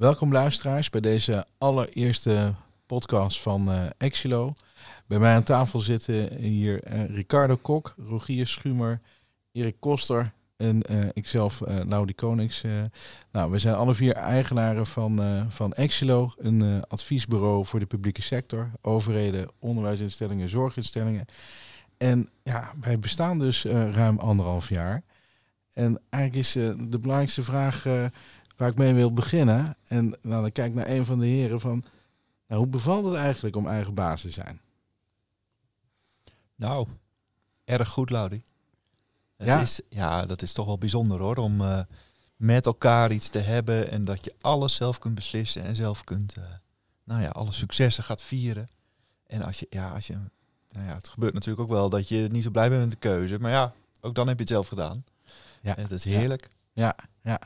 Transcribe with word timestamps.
Welkom 0.00 0.32
luisteraars 0.32 0.90
bij 0.90 1.00
deze 1.00 1.46
allereerste 1.58 2.54
podcast 2.86 3.40
van 3.40 3.70
uh, 3.70 3.82
Exilo. 3.98 4.54
Bij 5.06 5.18
mij 5.18 5.34
aan 5.34 5.42
tafel 5.42 5.78
zitten 5.78 6.34
hier 6.34 6.92
uh, 6.92 7.04
Ricardo 7.04 7.56
Kok, 7.56 7.94
Rogier 8.08 8.46
Schumer, 8.46 9.00
Erik 9.52 9.76
Koster 9.78 10.32
en 10.56 10.82
uh, 10.90 11.08
ikzelf, 11.12 11.60
uh, 11.60 11.80
Laudi 11.86 12.14
Konings. 12.14 12.62
nou, 13.32 13.50
we 13.50 13.58
zijn 13.58 13.74
alle 13.74 13.94
vier 13.94 14.12
eigenaren 14.12 14.86
van, 14.86 15.20
van 15.48 15.72
Exilo, 15.72 16.32
een 16.36 16.84
adviesbureau 16.88 17.66
voor 17.66 17.80
de 17.80 17.86
publieke 17.86 18.22
sector, 18.22 18.70
overheden, 18.82 19.48
onderwijsinstellingen, 19.58 20.48
zorginstellingen. 20.48 21.24
En 21.96 22.28
ja, 22.42 22.72
wij 22.80 22.98
bestaan 22.98 23.38
dus 23.38 23.64
ruim 23.92 24.18
anderhalf 24.18 24.68
jaar. 24.68 25.02
En 25.72 26.00
eigenlijk 26.10 26.44
is 26.44 26.52
de 26.90 26.98
belangrijkste 26.98 27.42
vraag 27.42 27.86
waar 28.60 28.68
ik 28.68 28.76
mee 28.76 28.94
wil 28.94 29.12
beginnen. 29.12 29.76
En 29.86 30.08
nou, 30.22 30.42
dan 30.42 30.52
kijk 30.52 30.68
ik 30.68 30.74
naar 30.74 30.88
een 30.88 31.04
van 31.04 31.18
de 31.18 31.26
heren 31.26 31.60
van, 31.60 31.84
nou, 32.46 32.60
hoe 32.60 32.70
bevalt 32.70 33.04
het 33.04 33.14
eigenlijk 33.14 33.56
om 33.56 33.66
eigen 33.66 33.94
baas 33.94 34.20
te 34.20 34.30
zijn? 34.30 34.60
Nou, 36.54 36.88
erg 37.64 37.88
goed, 37.88 38.10
Laudi. 38.10 38.42
Ja? 39.36 39.60
Is, 39.60 39.80
ja, 39.88 40.26
dat 40.26 40.42
is 40.42 40.52
toch 40.52 40.66
wel 40.66 40.78
bijzonder 40.78 41.20
hoor, 41.20 41.36
om 41.36 41.60
uh, 41.60 41.80
met 42.36 42.66
elkaar 42.66 43.12
iets 43.12 43.28
te 43.28 43.38
hebben 43.38 43.90
en 43.90 44.04
dat 44.04 44.24
je 44.24 44.34
alles 44.40 44.74
zelf 44.74 44.98
kunt 44.98 45.14
beslissen 45.14 45.62
en 45.62 45.76
zelf 45.76 46.04
kunt, 46.04 46.36
uh, 46.36 46.44
nou 47.04 47.22
ja, 47.22 47.28
alle 47.28 47.52
successen 47.52 48.04
gaat 48.04 48.22
vieren. 48.22 48.68
En 49.26 49.42
als 49.42 49.58
je, 49.58 49.66
ja, 49.70 49.90
als 49.90 50.06
je, 50.06 50.14
nou 50.70 50.86
ja, 50.86 50.94
het 50.94 51.08
gebeurt 51.08 51.34
natuurlijk 51.34 51.62
ook 51.62 51.76
wel 51.76 51.88
dat 51.88 52.08
je 52.08 52.28
niet 52.32 52.42
zo 52.42 52.50
blij 52.50 52.68
bent 52.68 52.80
met 52.80 52.90
de 52.90 52.96
keuze, 52.96 53.38
maar 53.38 53.50
ja, 53.50 53.72
ook 54.00 54.14
dan 54.14 54.28
heb 54.28 54.36
je 54.36 54.42
het 54.42 54.52
zelf 54.52 54.68
gedaan. 54.68 55.04
Ja. 55.62 55.74
Het 55.74 55.90
is 55.90 56.04
heerlijk. 56.04 56.50
Ja, 56.72 56.96
ja. 57.22 57.40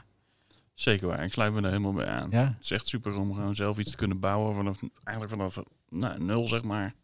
Zeker 0.75 1.07
waar, 1.09 1.25
ik 1.25 1.33
sluit 1.33 1.53
me 1.53 1.59
er 1.61 1.67
helemaal 1.67 1.93
bij 1.93 2.07
aan. 2.07 2.31
Ja? 2.31 2.45
Het 2.45 2.55
is 2.63 2.71
echt 2.71 2.87
super 2.87 3.15
om 3.17 3.35
gewoon 3.35 3.55
zelf 3.55 3.79
iets 3.79 3.91
te 3.91 3.97
kunnen 3.97 4.19
bouwen 4.21 4.55
vanaf, 4.55 4.81
eigenlijk 5.05 5.31
vanaf 5.41 5.59
nou, 5.89 6.23
nul 6.25 6.49
zeg 6.49 6.63
maar. 6.63 6.95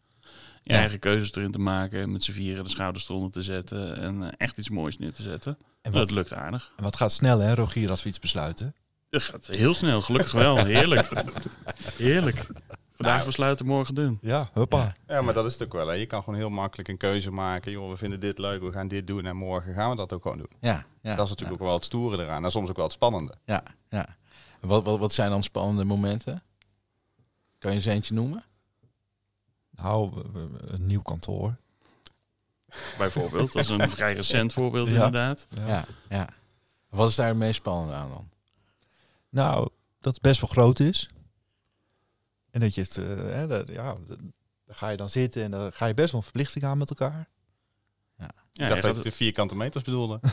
Je 0.63 0.73
Ja. 0.73 0.79
eigen 0.79 0.99
keuzes 0.99 1.35
erin 1.35 1.51
te 1.51 1.59
maken, 1.59 2.11
met 2.11 2.23
z'n 2.23 2.31
vieren 2.31 2.63
de 2.63 2.69
schouders 2.69 3.09
eronder 3.09 3.31
te 3.31 3.41
zetten 3.43 3.97
en 3.97 4.23
eh, 4.23 4.29
echt 4.37 4.57
iets 4.57 4.69
moois 4.69 4.97
neer 4.97 5.13
te 5.13 5.21
zetten. 5.21 5.57
En 5.81 5.91
Dat 5.91 6.11
lukt 6.11 6.33
aardig. 6.33 6.71
en 6.77 6.83
wat 6.83 6.95
gaat 6.95 7.11
snel 7.11 7.39
hè, 7.39 7.53
Rogier, 7.55 7.89
als 7.89 8.03
we 8.03 8.09
iets 8.09 8.19
besluiten? 8.19 8.75
Dat 9.09 9.21
gaat 9.23 9.47
heel 9.47 9.73
snel, 9.73 10.01
gelukkig 10.01 10.31
wel. 10.31 10.65
Heerlijk. 10.65 11.23
Heerlijk. 11.97 12.45
Vandaag 13.03 13.25
besluiten, 13.25 13.65
morgen 13.65 13.95
doen. 13.95 14.17
Ja, 14.21 14.49
huppa. 14.53 14.77
Ja. 14.77 14.95
Ja, 15.15 15.21
maar 15.21 15.33
dat 15.33 15.45
is 15.45 15.53
het 15.53 15.63
ook 15.63 15.73
wel. 15.73 15.87
Hè. 15.87 15.93
Je 15.93 16.05
kan 16.05 16.23
gewoon 16.23 16.39
heel 16.39 16.49
makkelijk 16.49 16.89
een 16.89 16.97
keuze 16.97 17.31
maken. 17.31 17.71
Joh, 17.71 17.89
we 17.89 17.97
vinden 17.97 18.19
dit 18.19 18.37
leuk, 18.37 18.61
we 18.61 18.71
gaan 18.71 18.87
dit 18.87 19.07
doen 19.07 19.25
en 19.25 19.35
morgen 19.35 19.73
gaan 19.73 19.89
we 19.89 19.95
dat 19.95 20.13
ook 20.13 20.21
gewoon 20.21 20.37
doen. 20.37 20.49
Ja, 20.59 20.85
ja, 21.01 21.15
dat 21.15 21.23
is 21.23 21.29
natuurlijk 21.29 21.61
ook 21.61 21.67
wel 21.67 21.75
het 21.75 21.85
stoere 21.85 22.23
eraan 22.23 22.43
en 22.43 22.51
soms 22.51 22.69
ook 22.69 22.75
wel 22.75 22.85
het 22.85 22.93
spannende. 22.93 23.35
Ja, 23.45 23.63
ja. 23.89 24.05
Wat, 24.59 24.83
wat, 24.83 24.99
wat 24.99 25.13
zijn 25.13 25.29
dan 25.29 25.43
spannende 25.43 25.83
momenten? 25.83 26.43
Kan 27.59 27.71
je 27.71 27.77
eens 27.77 27.85
eentje 27.85 28.13
noemen? 28.13 28.43
Nou, 29.71 30.11
een 30.67 30.87
nieuw 30.87 31.01
kantoor. 31.01 31.55
Bijvoorbeeld, 32.97 33.53
dat 33.53 33.61
is 33.61 33.69
een 33.69 33.89
vrij 33.99 34.13
recent 34.13 34.53
voorbeeld 34.53 34.87
Ja. 34.87 34.93
inderdaad. 34.93 35.47
Ja, 35.67 35.85
ja. 36.09 36.27
Wat 36.89 37.09
is 37.09 37.15
daar 37.15 37.27
het 37.27 37.37
meest 37.37 37.55
spannende 37.55 37.93
aan 37.93 38.09
dan? 38.09 38.29
Nou, 39.29 39.69
dat 40.01 40.13
het 40.13 40.21
best 40.21 40.41
wel 40.41 40.49
groot 40.49 40.79
is. 40.79 41.09
En 42.51 42.59
dat 42.59 42.75
je 42.75 42.81
het, 42.81 42.97
eh, 42.97 43.05
hè, 43.15 43.47
dat, 43.47 43.67
ja, 43.67 43.95
dat- 44.07 44.19
daar 44.65 44.75
ga 44.75 44.89
je 44.89 44.97
dan 44.97 45.09
zitten 45.09 45.43
en 45.43 45.51
dan 45.51 45.73
ga 45.73 45.85
je 45.85 45.93
best 45.93 46.07
wel 46.11 46.17
een 46.19 46.23
verplichting 46.25 46.63
aan 46.65 46.77
met 46.77 46.89
elkaar. 46.89 47.29
Ja, 48.17 48.67
dacht 48.67 48.81
dat 48.81 48.85
gaat, 48.85 48.95
je 49.03 49.09
de 49.09 49.15
vierkante 49.15 49.55
meters 49.55 49.83
bedoelde. 49.83 50.19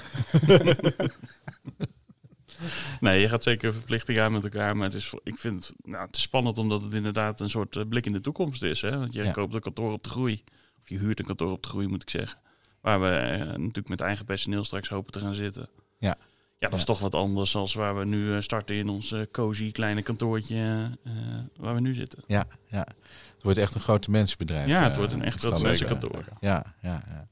nee, 3.00 3.20
je 3.20 3.28
gaat 3.28 3.42
zeker 3.42 3.72
verplichting 3.72 4.20
aan 4.20 4.32
met 4.32 4.44
elkaar, 4.44 4.76
maar 4.76 4.86
het 4.86 4.94
is, 4.96 5.06
voor- 5.06 5.20
ik 5.24 5.38
vind 5.38 5.66
het, 5.66 5.76
nou, 5.86 6.06
het 6.06 6.16
is 6.16 6.22
spannend 6.22 6.58
omdat 6.58 6.82
het 6.82 6.92
inderdaad 6.94 7.40
een 7.40 7.50
soort 7.50 7.76
eh, 7.76 7.82
blik 7.88 8.06
in 8.06 8.12
de 8.12 8.20
toekomst 8.20 8.62
is. 8.62 8.80
Hè? 8.80 8.98
Want 8.98 9.12
je 9.12 9.24
Ja. 9.24 9.30
koopt 9.30 9.54
een 9.54 9.60
kantoor 9.60 9.92
op 9.92 10.02
de 10.02 10.08
groei, 10.10 10.44
of 10.82 10.88
je 10.88 10.98
huurt 10.98 11.18
een 11.18 11.24
kantoor 11.26 11.50
op 11.50 11.62
de 11.62 11.68
groei 11.68 11.86
moet 11.86 12.02
ik 12.02 12.10
zeggen. 12.10 12.38
Waar 12.80 13.00
we 13.00 13.08
eh, 13.08 13.38
natuurlijk 13.38 13.88
met 13.88 14.00
eigen 14.00 14.24
personeel 14.24 14.64
straks 14.64 14.88
hopen 14.88 15.12
te 15.12 15.20
gaan 15.20 15.34
zitten. 15.34 15.68
Ja. 15.98 16.16
Ja, 16.58 16.68
dat 16.68 16.78
is 16.78 16.84
toch 16.84 16.98
wat 16.98 17.14
anders 17.14 17.56
als 17.56 17.74
waar 17.74 17.98
we 17.98 18.04
nu 18.04 18.34
eh, 18.34 18.40
starten 18.40 18.76
in 18.76 18.88
ons 18.88 19.12
eh, 19.12 19.22
cozy 19.32 19.72
kleine 19.72 20.02
kantoortje 20.02 20.90
eh, 21.04 21.12
waar 21.56 21.74
we 21.74 21.80
nu 21.80 21.94
zitten. 21.94 22.22
Ja, 22.26 22.46
ja. 22.66 22.86
Het 23.34 23.42
wordt 23.42 23.58
echt 23.58 23.74
een 23.74 23.80
grote 23.80 24.10
mensenbedrijf. 24.10 24.66
Ja, 24.66 24.82
het 24.82 24.96
wordt 24.96 25.12
een 25.12 25.22
echt 25.22 25.38
groot 25.38 25.62
mensenkantoor. 25.62 26.24
Ja, 26.40 26.74
ja, 26.82 27.02
ja. 27.08 27.28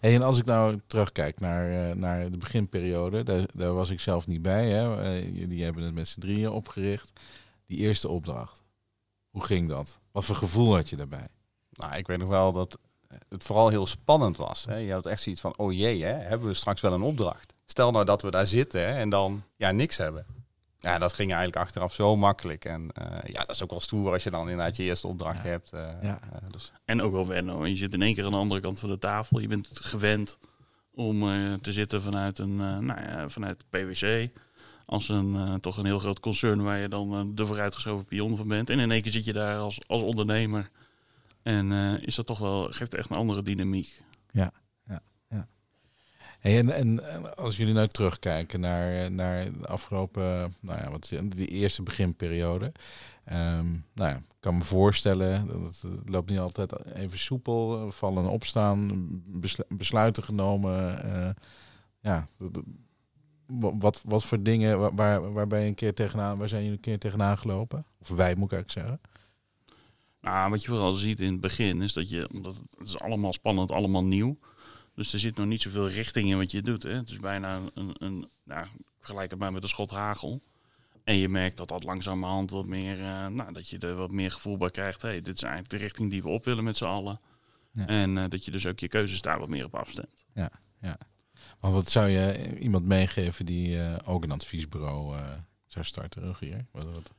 Hey, 0.00 0.14
en 0.14 0.22
als 0.22 0.38
ik 0.38 0.44
nou 0.44 0.80
terugkijk 0.86 1.40
naar, 1.40 1.70
eh, 1.70 1.94
naar 1.96 2.30
de 2.30 2.36
beginperiode, 2.36 3.22
daar, 3.22 3.46
daar 3.54 3.72
was 3.72 3.90
ik 3.90 4.00
zelf 4.00 4.26
niet 4.26 4.42
bij. 4.42 4.70
Hè? 4.70 5.02
Eh, 5.02 5.34
jullie 5.34 5.64
hebben 5.64 5.82
het 5.82 5.94
met 5.94 6.08
z'n 6.08 6.20
drieën 6.20 6.50
opgericht. 6.50 7.12
Die 7.66 7.78
eerste 7.78 8.08
opdracht. 8.08 8.62
Hoe 9.30 9.44
ging 9.44 9.68
dat? 9.68 9.98
Wat 10.12 10.24
voor 10.24 10.36
gevoel 10.36 10.74
had 10.74 10.88
je 10.88 10.96
daarbij? 10.96 11.28
Nou, 11.70 11.94
ik 11.94 12.06
weet 12.06 12.18
nog 12.18 12.28
wel 12.28 12.52
dat 12.52 12.78
het 13.28 13.44
vooral 13.44 13.68
heel 13.68 13.86
spannend 13.86 14.36
was. 14.36 14.64
Hè. 14.64 14.76
Je 14.76 14.92
had 14.92 15.06
echt 15.06 15.22
zoiets 15.22 15.40
van, 15.40 15.56
oh 15.56 15.72
jee, 15.72 16.02
hè, 16.02 16.12
hebben 16.12 16.48
we 16.48 16.54
straks 16.54 16.80
wel 16.80 16.92
een 16.92 17.02
opdracht? 17.02 17.54
Stel 17.70 17.90
nou 17.90 18.04
dat 18.04 18.22
we 18.22 18.30
daar 18.30 18.46
zitten 18.46 18.80
hè, 18.80 18.92
en 18.98 19.08
dan 19.10 19.42
ja, 19.56 19.70
niks 19.70 19.96
hebben. 19.96 20.26
Ja, 20.78 20.98
dat 20.98 21.12
ging 21.12 21.32
eigenlijk 21.32 21.62
achteraf 21.62 21.94
zo 21.94 22.16
makkelijk. 22.16 22.64
En 22.64 22.90
eh, 22.94 23.32
ja, 23.32 23.40
dat 23.40 23.50
is 23.50 23.62
ook 23.62 23.70
wel 23.70 23.80
stoer 23.80 24.12
als 24.12 24.22
je 24.22 24.30
dan 24.30 24.48
inderdaad 24.48 24.76
je 24.76 24.82
eerste 24.82 25.06
opdracht 25.06 25.42
Ja. 25.42 25.48
hebt. 25.48 25.72
eh, 25.72 25.80
Ja. 26.02 26.18
eh, 26.32 26.38
dus. 26.50 26.72
En 26.84 27.02
ook 27.02 27.12
wel 27.12 27.26
wennen. 27.26 27.54
hoor. 27.54 27.68
Je 27.68 27.76
zit 27.76 27.94
in 27.94 28.02
één 28.02 28.14
keer 28.14 28.24
aan 28.24 28.30
de 28.30 28.36
andere 28.36 28.60
kant 28.60 28.80
van 28.80 28.88
de 28.88 28.98
tafel. 28.98 29.40
Je 29.40 29.48
bent 29.48 29.68
gewend 29.72 30.38
om 30.94 31.30
eh, 31.32 31.52
te 31.54 31.72
zitten 31.72 32.02
vanuit 32.02 32.38
een 32.38 32.60
eh, 32.60 32.78
nou 32.78 33.00
ja, 33.00 33.28
vanuit 33.28 33.64
PwC. 33.70 34.28
Als 34.86 35.08
een 35.08 35.36
eh, 35.36 35.54
toch 35.54 35.76
een 35.76 35.84
heel 35.86 35.98
groot 35.98 36.20
concern 36.20 36.62
waar 36.62 36.78
je 36.78 36.88
dan 36.88 37.34
de 37.34 37.46
vooruitgeschoven 37.46 38.04
pion 38.04 38.36
van 38.36 38.48
bent. 38.48 38.70
En 38.70 38.78
in 38.78 38.90
één 38.90 39.02
keer 39.02 39.12
zit 39.12 39.24
je 39.24 39.32
daar 39.32 39.58
als, 39.58 39.78
als 39.86 40.02
ondernemer. 40.02 40.70
En 41.42 41.72
eh, 41.72 42.02
is 42.06 42.14
dat 42.14 42.26
toch 42.26 42.38
wel, 42.38 42.66
geeft 42.70 42.94
echt 42.94 43.10
een 43.10 43.16
andere 43.16 43.42
dynamiek. 43.42 44.02
En, 46.40 46.70
en 46.70 47.00
als 47.36 47.56
jullie 47.56 47.74
nou 47.74 47.88
terugkijken 47.88 48.60
naar, 48.60 49.10
naar 49.12 49.52
de 49.52 49.66
afgelopen, 49.66 50.54
nou 50.60 50.78
ja, 50.78 50.90
wat 50.90 51.12
die 51.28 51.46
eerste 51.48 51.82
beginperiode. 51.82 52.72
Ehm, 53.24 53.70
nou 53.70 54.10
ja, 54.10 54.16
ik 54.16 54.36
kan 54.40 54.56
me 54.56 54.64
voorstellen, 54.64 55.46
dat 55.46 55.60
het, 55.60 56.08
loopt 56.10 56.30
niet 56.30 56.38
altijd 56.38 56.84
even 56.94 57.18
soepel. 57.18 57.90
Vallen 57.92 58.24
en 58.24 58.30
opstaan, 58.30 58.90
beslu- 59.26 59.64
besluiten 59.68 60.22
genomen. 60.24 61.02
eh, 61.14 61.30
ja, 62.00 62.28
wat, 63.78 64.00
wat 64.04 64.24
voor 64.24 64.42
dingen, 64.42 64.94
waar, 64.96 65.46
ben 65.46 65.60
je 65.60 65.66
een 65.66 65.74
keer 65.74 65.94
tegenaan, 65.94 66.38
waar 66.38 66.48
zijn 66.48 66.60
jullie 66.62 66.76
een 66.76 66.82
keer 66.84 66.98
tegenaan 66.98 67.38
gelopen? 67.38 67.84
Of 68.00 68.08
wij 68.08 68.34
moet 68.34 68.52
ik 68.52 68.58
eigenlijk 68.58 68.70
zeggen. 68.86 69.00
Nou, 70.20 70.50
wat 70.50 70.62
je 70.62 70.68
vooral 70.68 70.92
ziet 70.92 71.20
in 71.20 71.32
het 71.32 71.40
begin 71.40 71.82
is 71.82 71.92
dat 71.92 72.10
je, 72.10 72.28
omdat 72.32 72.62
het 72.78 72.88
is 72.88 72.98
allemaal 72.98 73.32
spannend, 73.32 73.70
allemaal 73.70 74.04
nieuw. 74.04 74.38
Dus 75.00 75.12
er 75.12 75.18
zit 75.18 75.36
nog 75.36 75.46
niet 75.46 75.62
zoveel 75.62 75.88
richting 75.88 76.30
in 76.30 76.36
wat 76.36 76.50
je 76.50 76.62
doet. 76.62 76.82
Hè. 76.82 76.94
Het 76.94 77.10
is 77.10 77.18
bijna 77.18 77.56
een, 77.56 77.70
een, 77.74 77.94
een 77.98 78.28
nou, 78.44 78.66
vergelijk 78.98 79.30
het 79.30 79.40
maar 79.40 79.52
met 79.52 79.62
een 79.62 79.68
schot 79.68 79.90
hagel. 79.90 80.42
En 81.04 81.14
je 81.14 81.28
merkt 81.28 81.56
dat 81.56 81.68
dat 81.68 81.84
langzamerhand 81.84 82.50
wat 82.50 82.66
meer, 82.66 83.00
eh, 83.00 83.26
nou, 83.26 83.52
dat 83.52 83.68
je 83.68 83.78
er 83.78 83.94
wat 83.94 84.10
meer 84.10 84.30
gevoel 84.30 84.56
bij 84.56 84.70
krijgt. 84.70 85.02
Hey, 85.02 85.20
dit 85.20 85.34
is 85.34 85.42
eigenlijk 85.42 85.72
de 85.72 85.76
richting 85.76 86.10
die 86.10 86.22
we 86.22 86.28
op 86.28 86.44
willen 86.44 86.64
met 86.64 86.76
z'n 86.76 86.84
allen. 86.84 87.20
Ja. 87.72 87.86
En 87.86 88.18
eh, 88.18 88.24
dat 88.28 88.44
je 88.44 88.50
dus 88.50 88.66
ook 88.66 88.78
je 88.78 88.88
keuzes 88.88 89.20
daar 89.20 89.38
wat 89.38 89.48
meer 89.48 89.64
op 89.64 89.74
afstemt. 89.74 90.24
Want 91.60 91.74
wat 91.74 91.90
zou 91.90 92.08
je 92.08 92.58
iemand 92.58 92.84
meegeven 92.84 93.46
die 93.46 93.82
eh, 93.82 93.96
ook 94.04 94.22
een 94.22 94.32
adviesbureau 94.32 95.16
zou 95.66 95.84
starten, 95.84 96.22
Rogier? 96.22 96.66
Wat, 96.70 96.84
wat? 96.84 97.12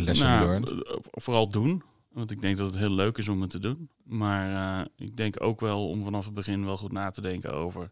Lesson 0.00 0.28
learned. 0.28 0.74
Vooral 1.10 1.48
doen. 1.48 1.82
Want 2.12 2.30
ik 2.30 2.40
denk 2.40 2.56
dat 2.56 2.66
het 2.66 2.78
heel 2.78 2.90
leuk 2.90 3.18
is 3.18 3.28
om 3.28 3.40
het 3.40 3.50
te 3.50 3.58
doen. 3.58 3.90
Maar 4.04 4.80
eh, 4.80 4.86
ik 4.96 5.16
denk 5.16 5.42
ook 5.42 5.60
wel 5.60 5.88
om 5.88 6.04
vanaf 6.04 6.24
het 6.24 6.34
begin 6.34 6.64
wel 6.64 6.76
goed 6.76 6.92
na 6.92 7.10
te 7.10 7.20
denken 7.20 7.52
over 7.52 7.90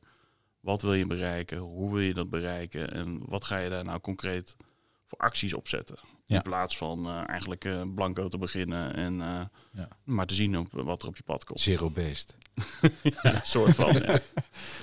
wat 0.61 0.83
wil 0.83 0.95
je 0.95 1.07
bereiken, 1.07 1.59
hoe 1.59 1.91
wil 1.93 2.01
je 2.01 2.15
dat 2.15 2.31
bereiken 2.31 2.93
en 2.93 3.21
wat 3.25 3.45
ga 3.45 3.59
je 3.59 3.71
daar 3.71 3.85
nou 3.85 4.01
concreet 4.01 4.57
voor 5.07 5.19
acties 5.19 5.55
opzetten. 5.55 5.99
Ja. 6.25 6.37
In 6.37 6.43
plaats 6.43 6.77
van 6.77 7.07
eh, 7.07 7.29
eigenlijk 7.29 7.65
eh, 7.65 7.83
blanco 7.95 8.29
te 8.29 8.39
beginnen 8.39 8.95
en 8.95 9.15
Ja. 9.73 9.89
maar 10.05 10.27
te 10.27 10.35
zien 10.35 10.59
op, 10.59 10.67
wat 10.73 11.03
er 11.03 11.09
op 11.09 11.17
je 11.17 11.23
pad 11.23 11.45
komt. 11.45 11.61
Zero 11.61 11.91
based. 11.91 12.37
Ja, 13.03 13.35
een 13.35 13.41
soort 13.43 13.75
van. 13.75 13.93
ja. 14.03 14.19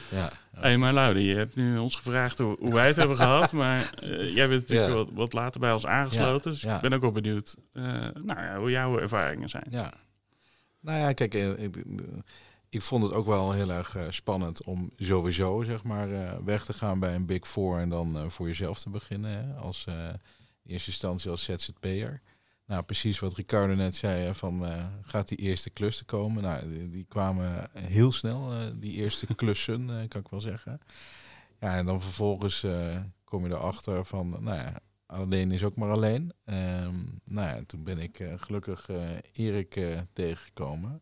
Ja. 0.10 0.32
Hey, 0.52 0.78
maar 0.78 0.94
Laude, 0.94 1.24
je 1.24 1.36
hebt 1.36 1.56
nu 1.56 1.78
ons 1.78 1.96
gevraagd 1.96 2.38
hoe, 2.38 2.56
hoe 2.60 2.74
wij 2.74 2.88
het 2.88 2.96
hebben 2.96 3.16
gehad. 3.18 3.52
Maar 3.62 3.94
eh, 4.00 4.36
jij 4.36 4.48
bent 4.48 4.62
natuurlijk 4.62 4.90
Ja. 4.90 4.96
wat, 4.96 5.10
wat 5.14 5.34
later 5.34 5.60
bij 5.60 5.72
ons 5.72 5.86
aangesloten. 5.86 6.52
dus 6.52 6.62
ja. 6.62 6.76
ik 6.76 6.82
ben 6.82 6.94
ook 6.94 7.02
wel 7.02 7.12
benieuwd 7.12 7.56
eh, 7.74 7.84
nou 8.24 8.42
ja, 8.42 8.58
hoe 8.58 8.72
jouw 8.72 9.00
ervaringen 9.00 9.50
zijn. 9.50 9.66
Ja. 9.70 9.94
Nou 10.80 11.00
ja, 11.00 11.14
kijk, 11.14 11.34
eh, 11.34 11.64
ik, 11.64 11.84
ik 12.70 12.82
vond 12.82 13.04
het 13.04 13.14
ook 13.14 13.26
wel 13.26 13.52
heel 13.52 13.72
erg 13.72 13.96
eh, 13.96 14.04
spannend 14.10 14.64
om 14.64 14.92
sowieso 14.98 15.64
zeg 15.64 15.84
maar 15.84 16.12
eh, 16.12 16.38
weg 16.46 16.66
te 16.66 16.74
gaan 16.74 17.00
bij 17.00 17.16
een 17.16 17.26
Big 17.26 17.48
Four 17.48 17.80
en 17.80 17.90
dan 17.90 18.18
eh, 18.18 18.30
voor 18.30 18.48
jezelf 18.48 18.80
te 18.80 18.90
beginnen 18.90 19.32
hè, 19.32 19.54
als 19.54 19.86
eh, 19.88 19.94
in 20.64 20.72
eerste 20.74 20.90
instantie 20.90 21.32
als 21.32 21.44
ZZP'er. 21.44 22.22
Nou, 22.68 22.84
precies 22.84 23.20
wat 23.20 23.36
Ricardo 23.36 23.74
net 23.74 23.96
zei, 23.96 24.24
hè, 24.24 24.36
van 24.36 24.66
eh, 24.66 24.86
gaat 25.02 25.28
die 25.28 25.38
eerste 25.38 25.70
klus 25.70 25.98
te 25.98 26.06
komen? 26.06 26.44
Nou, 26.44 26.70
die, 26.70 26.90
die 26.90 27.06
kwamen 27.10 27.70
heel 27.74 28.12
snel, 28.12 28.52
eh, 28.52 28.58
die 28.76 28.94
eerste 28.94 29.36
klussen, 29.36 29.90
eh, 29.90 30.08
kan 30.08 30.22
ik 30.22 30.28
wel 30.28 30.42
zeggen. 30.42 30.80
Ja, 31.60 31.76
en 31.76 31.86
dan 31.86 32.02
vervolgens 32.02 32.66
kom 33.24 33.46
je 33.46 33.54
erachter 33.54 34.06
van, 34.06 34.30
nou 34.30 34.58
ja, 34.58 34.80
alleen 35.06 35.52
is 35.52 35.64
ook 35.64 35.76
maar 35.76 35.90
alleen. 35.90 36.34
Ehm, 36.46 36.96
nou 37.24 37.48
ja, 37.48 37.62
toen 37.66 37.84
ben 37.84 38.00
ik 38.00 38.30
gelukkig 38.38 38.90
Erik 39.34 39.80
tegengekomen. 40.14 41.02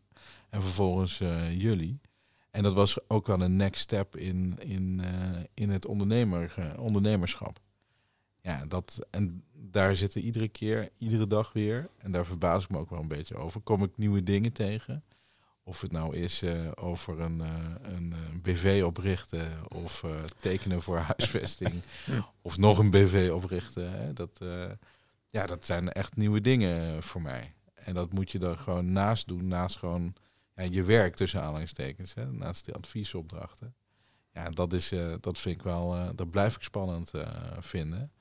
En 0.49 0.61
vervolgens 0.61 1.17
jullie. 1.51 1.99
En 2.51 2.63
dat 2.63 2.73
was 2.73 3.09
ook 3.09 3.27
wel 3.27 3.41
een 3.41 3.55
next 3.55 3.81
step 3.81 4.15
in, 4.15 4.57
in, 4.59 5.01
in 5.53 5.69
het 5.69 5.85
ondernemer, 5.85 6.75
ondernemerschap. 6.77 7.59
Ja, 8.45 8.65
dat, 8.65 9.07
en 9.11 9.43
daar 9.53 9.95
zitten 9.95 10.21
iedere 10.21 10.47
keer, 10.47 10.89
iedere 10.97 11.27
dag 11.27 11.53
weer, 11.53 11.89
en 11.97 12.11
daar 12.11 12.25
verbaas 12.25 12.63
ik 12.63 12.69
me 12.69 12.77
ook 12.77 12.89
wel 12.89 12.99
een 12.99 13.07
beetje 13.07 13.35
over, 13.35 13.61
kom 13.61 13.83
ik 13.83 13.97
nieuwe 13.97 14.23
dingen 14.23 14.51
tegen. 14.51 15.03
Of 15.63 15.81
het 15.81 15.91
nou 15.91 16.15
is 16.15 16.41
eh, 16.41 16.71
over 16.75 17.19
een, 17.19 17.41
eh, 17.41 17.93
een 17.95 18.13
eh, 18.13 18.41
BV 18.41 18.81
oprichten 18.85 19.71
of 19.75 20.03
tekenen 20.37 20.81
voor 20.81 20.97
huisvesting. 21.17 21.81
of 22.41 22.57
nog 22.57 22.77
een 22.77 22.89
BV 22.89 23.29
oprichten. 23.33 23.91
Hè. 23.91 24.13
Dat, 24.13 24.41
ja, 25.29 25.45
dat 25.45 25.65
zijn 25.65 25.91
echt 25.91 26.15
nieuwe 26.15 26.41
dingen 26.41 27.03
voor 27.03 27.21
mij. 27.21 27.53
En 27.73 27.93
dat 27.93 28.13
moet 28.13 28.31
je 28.31 28.39
dan 28.39 28.57
gewoon 28.57 28.91
naast 28.91 29.27
doen, 29.27 29.47
naast 29.47 29.77
gewoon 29.77 30.13
ja, 30.55 30.63
je 30.63 30.83
werk 30.83 31.15
tussen 31.15 31.41
aanhalingstekens. 31.41 32.13
Hè, 32.13 32.31
naast 32.31 32.65
die 32.65 32.73
adviesopdrachten. 32.73 33.75
Ja, 34.31 34.49
dat, 34.49 34.73
is, 34.73 34.91
dat 35.19 35.39
vind 35.39 35.55
ik 35.55 35.63
wel, 35.63 36.15
dat 36.15 36.29
blijf 36.29 36.55
ik 36.55 36.63
spannend 36.63 37.11
vinden. 37.59 38.11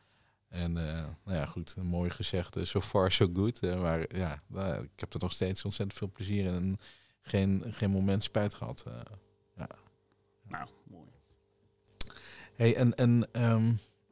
En 0.55 0.77
eh, 0.89 1.05
nou 1.25 1.39
ja, 1.39 1.47
goed, 1.47 1.75
een 1.79 1.87
mooi 1.87 2.11
gezegd, 2.11 2.57
so 2.63 2.81
far 2.81 3.13
so 3.13 3.29
good. 3.35 3.59
eh, 3.59 3.81
maar 3.81 4.17
ja, 4.17 4.43
ik 4.83 5.01
heb 5.01 5.15
er 5.15 5.21
nog 5.21 5.33
steeds 5.33 5.65
ontzettend 5.65 5.99
veel 5.99 6.11
plezier 6.11 6.45
in 6.45 6.55
en 6.55 6.79
geen, 7.23 7.63
geen 7.71 7.91
moment 7.91 8.23
spijt 8.23 8.55
gehad. 8.55 8.85
eh. 8.87 9.01
Nou, 10.49 10.69
mooi. 10.85 11.09
Hey, 12.55 12.77
en, 12.77 12.95
en 12.95 13.29
ehm, 13.33 13.65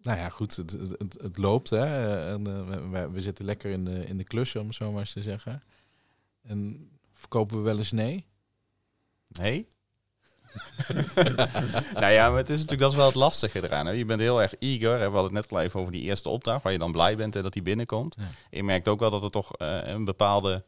nou 0.02 0.18
ja, 0.18 0.28
goed, 0.28 0.56
het, 0.56 0.70
het, 0.70 0.90
het, 0.90 1.14
het 1.22 1.38
loopt. 1.38 1.70
Hè? 1.70 1.78
eh, 1.84 2.32
En, 2.32 2.46
eh, 2.46 2.68
we- 2.68 2.88
we, 2.88 3.10
we 3.10 3.20
zitten 3.20 3.44
lekker 3.44 3.70
in 3.70 3.84
de, 3.84 4.06
in 4.06 4.16
de 4.16 4.24
klus, 4.24 4.56
om 4.56 4.66
het 4.66 4.74
zo 4.76 4.90
maar 4.90 5.00
eens 5.00 5.12
te 5.12 5.22
zeggen. 5.22 5.62
En 6.42 6.90
verkopen 7.12 7.56
we 7.56 7.62
wel 7.62 7.78
eens 7.78 7.92
nee? 7.92 8.26
Nee? 9.28 9.68
nou 12.00 12.12
ja, 12.12 12.28
maar 12.28 12.38
het 12.38 12.48
is 12.50 12.54
natuurlijk 12.60 12.80
dat 12.80 12.90
is 12.90 12.96
wel 12.96 13.06
het 13.06 13.14
lastige 13.14 13.62
eraan. 13.62 13.86
Hè. 13.86 13.92
Je 13.92 14.04
bent 14.04 14.20
heel 14.20 14.42
erg 14.42 14.54
eager. 14.58 14.90
Hè. 14.90 15.10
We 15.10 15.16
hadden 15.16 15.22
het 15.22 15.32
net 15.32 15.52
al 15.52 15.60
even 15.60 15.80
over 15.80 15.92
die 15.92 16.02
eerste 16.02 16.28
opdracht, 16.28 16.62
waar 16.62 16.72
je 16.72 16.78
dan 16.78 16.92
blij 16.92 17.16
bent 17.16 17.34
hè, 17.34 17.42
dat 17.42 17.52
die 17.52 17.62
binnenkomt. 17.62 18.14
Ja. 18.18 18.28
Je 18.50 18.64
merkt 18.64 18.88
ook 18.88 19.00
wel 19.00 19.10
dat 19.10 19.22
er 19.22 19.30
toch 19.30 19.56
eh, 19.56 19.78
een 19.84 20.04
bepaalde, 20.04 20.64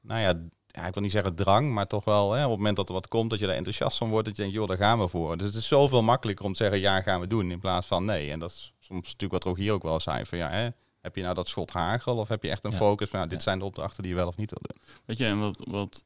nou 0.00 0.20
ja, 0.20 0.40
ja, 0.66 0.86
ik 0.86 0.94
wil 0.94 1.02
niet 1.02 1.12
zeggen 1.12 1.34
drang, 1.34 1.72
maar 1.72 1.86
toch 1.86 2.04
wel 2.04 2.32
hè, 2.32 2.44
op 2.44 2.48
het 2.50 2.58
moment 2.58 2.76
dat 2.76 2.88
er 2.88 2.94
wat 2.94 3.08
komt, 3.08 3.30
dat 3.30 3.38
je 3.38 3.46
er 3.46 3.54
enthousiast 3.54 3.98
van 3.98 4.08
wordt, 4.08 4.26
dat 4.26 4.36
je 4.36 4.42
denkt, 4.42 4.56
joh, 4.58 4.68
daar 4.68 4.76
gaan 4.76 4.98
we 4.98 5.08
voor. 5.08 5.36
Dus 5.36 5.46
het 5.46 5.56
is 5.56 5.68
zoveel 5.68 6.02
makkelijker 6.02 6.44
om 6.44 6.52
te 6.52 6.62
zeggen, 6.62 6.80
ja, 6.80 7.00
gaan 7.02 7.20
we 7.20 7.26
doen, 7.26 7.50
in 7.50 7.60
plaats 7.60 7.86
van 7.86 8.04
nee. 8.04 8.30
En 8.30 8.38
dat 8.38 8.50
is 8.50 8.72
soms 8.80 9.02
natuurlijk 9.12 9.32
wat 9.32 9.44
Rogier 9.44 9.72
ook 9.72 9.82
wel 9.82 10.00
zei, 10.00 10.26
van 10.26 10.38
ja, 10.38 10.50
hè, 10.50 10.68
heb 11.00 11.16
je 11.16 11.22
nou 11.22 11.34
dat 11.34 11.48
schot 11.48 11.70
hagel 11.72 12.16
of 12.16 12.28
heb 12.28 12.42
je 12.42 12.50
echt 12.50 12.64
een 12.64 12.70
Ja. 12.70 12.76
focus 12.76 13.08
van, 13.08 13.18
nou, 13.18 13.30
dit 13.30 13.38
Ja. 13.38 13.44
zijn 13.44 13.58
de 13.58 13.64
opdrachten 13.64 14.02
die 14.02 14.12
je 14.12 14.18
wel 14.18 14.26
of 14.28 14.36
niet 14.36 14.50
wil 14.50 14.60
doen. 14.62 14.82
Weet 15.04 15.18
je, 15.18 15.24
en 15.24 15.38
wat, 15.38 15.56
wat 15.64 16.04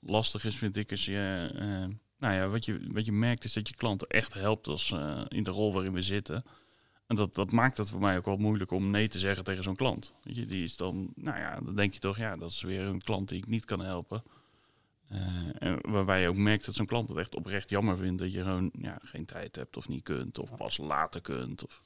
lastig 0.00 0.44
is, 0.44 0.56
vind 0.56 0.76
ik, 0.76 0.90
is 0.92 1.04
je, 1.04 1.50
eh, 1.58 1.94
nou 2.20 2.34
ja, 2.34 2.48
wat 2.48 2.64
je, 2.64 2.92
wat 2.92 3.06
je 3.06 3.12
merkt 3.12 3.44
is 3.44 3.52
dat 3.52 3.68
je 3.68 3.74
klanten 3.74 4.08
echt 4.08 4.34
helpt 4.34 4.66
als, 4.66 4.90
eh, 4.92 5.24
in 5.28 5.42
de 5.42 5.50
rol 5.50 5.72
waarin 5.72 5.92
we 5.92 6.02
zitten. 6.02 6.44
En 7.06 7.16
dat, 7.16 7.34
dat 7.34 7.52
maakt 7.52 7.76
het 7.76 7.90
voor 7.90 8.00
mij 8.00 8.16
ook 8.16 8.24
wel 8.24 8.36
moeilijk 8.36 8.70
om 8.70 8.90
nee 8.90 9.08
te 9.08 9.18
zeggen 9.18 9.44
tegen 9.44 9.62
zo'n 9.62 9.76
klant. 9.76 10.14
Weet 10.22 10.36
je, 10.36 10.46
die 10.46 10.62
is 10.62 10.76
dan, 10.76 11.12
nou 11.14 11.38
ja, 11.38 11.60
dan 11.60 11.74
denk 11.74 11.94
je 11.94 12.00
toch, 12.00 12.16
ja, 12.16 12.36
dat 12.36 12.50
is 12.50 12.62
weer 12.62 12.80
een 12.80 13.02
klant 13.02 13.28
die 13.28 13.38
ik 13.38 13.46
niet 13.46 13.64
kan 13.64 13.80
helpen. 13.80 14.22
Eh, 15.08 15.48
en 15.58 15.90
waarbij 15.90 16.20
je 16.20 16.28
ook 16.28 16.36
merkt 16.36 16.66
dat 16.66 16.74
zo'n 16.74 16.86
klant 16.86 17.08
het 17.08 17.18
echt 17.18 17.34
oprecht 17.34 17.70
jammer 17.70 17.96
vindt 17.96 18.18
dat 18.18 18.32
je 18.32 18.42
gewoon 18.42 18.70
ja, 18.78 18.98
geen 19.02 19.24
tijd 19.24 19.56
hebt 19.56 19.76
of 19.76 19.88
niet 19.88 20.02
kunt 20.02 20.38
of 20.38 20.56
pas 20.56 20.76
later 20.78 21.20
kunt. 21.20 21.64
Of, 21.64 21.82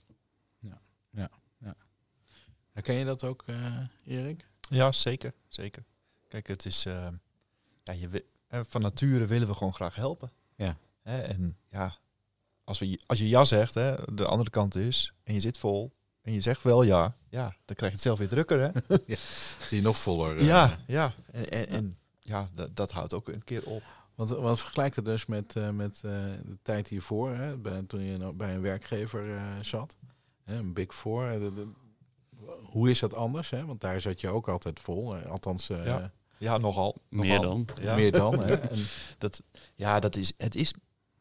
Herken 2.73 2.95
je 2.95 3.05
dat 3.05 3.25
ook, 3.25 3.43
eh, 3.47 3.79
Erik? 4.05 4.47
Ja, 4.71 4.93
zeker. 4.93 5.33
zeker. 5.49 5.85
Kijk, 6.29 6.47
het 6.47 6.65
is. 6.65 6.85
eh, 6.87 7.09
ja, 7.83 7.93
je, 7.93 8.25
van 8.69 8.81
nature 8.81 9.27
willen 9.27 9.49
we 9.49 9.55
gewoon 9.55 9.75
graag 9.75 9.95
helpen. 9.95 10.33
Ja. 10.57 10.77
Hè, 11.03 11.21
en 11.21 11.57
ja, 11.71 11.99
als, 12.65 12.79
we, 12.79 13.01
als 13.07 13.19
je 13.19 13.29
ja 13.29 13.45
zegt, 13.45 13.75
hè, 13.75 13.95
de 14.15 14.27
andere 14.27 14.51
kant 14.51 14.75
is, 14.75 15.15
en 15.25 15.35
je 15.35 15.41
zit 15.41 15.59
vol, 15.59 15.93
en 16.23 16.33
je 16.33 16.41
zegt 16.41 16.63
wel 16.63 16.83
ja, 16.83 17.17
ja, 17.29 17.43
dan 17.65 17.77
krijg 17.77 17.91
je 17.93 17.97
het 17.99 18.01
zelf 18.01 18.19
weer 18.19 18.29
drukker. 18.29 18.61
Hè? 18.61 18.97
Zie 19.69 19.77
je 19.77 19.83
nog 19.83 19.97
voller? 19.97 20.37
eh, 20.39 20.47
ja, 20.47 20.77
ja. 20.87 21.13
En, 21.33 21.51
en, 21.51 21.69
en 21.69 21.99
ja, 22.21 22.49
dat, 22.55 22.77
dat 22.77 22.91
houdt 22.91 23.13
ook 23.15 23.29
een 23.29 23.45
keer 23.45 23.67
op. 23.67 23.83
Want, 24.15 24.31
want 24.31 24.61
vergelijk 24.61 24.97
het 24.97 25.05
dus 25.05 25.27
met, 25.27 25.57
eh, 25.57 25.71
met 25.71 25.95
eh, 26.05 26.11
de 26.45 26.59
tijd 26.63 26.89
hiervoor, 26.89 27.31
hè, 27.35 27.57
bij, 27.57 27.83
toen 27.83 28.01
je 28.03 28.17
nou 28.17 28.33
bij 28.33 28.55
een 28.55 28.61
werkgever 28.61 29.37
eh, 29.37 29.43
zat. 29.61 29.97
Hè, 30.45 30.57
een 30.57 30.73
Big 30.73 30.95
Four. 30.95 31.39
de- 31.39 31.53
de- 31.55 31.73
hoe 32.63 32.91
is 32.91 32.99
dat 32.99 33.15
anders? 33.15 33.51
Hè? 33.51 33.67
Want 33.67 33.81
daar 33.81 34.01
zat 34.01 34.21
je 34.21 34.29
ook 34.29 34.49
altijd 34.49 34.81
vol. 34.81 35.17
althans, 35.17 35.71
eh, 35.71 35.85
Ja. 35.85 36.13
Ja, 36.45 36.59
nogal. 36.59 37.03
Meer 37.09 37.41
dan. 37.41 37.69
Ja. 37.81 37.95
meer 37.95 38.13
dan. 38.13 38.45
Hè? 38.45 38.55
En, 38.71 38.79
Dat, 39.19 39.43
ja, 39.75 40.01
dat 40.01 40.17
is, 40.17 40.33
het 40.37 40.55
is, 40.55 40.75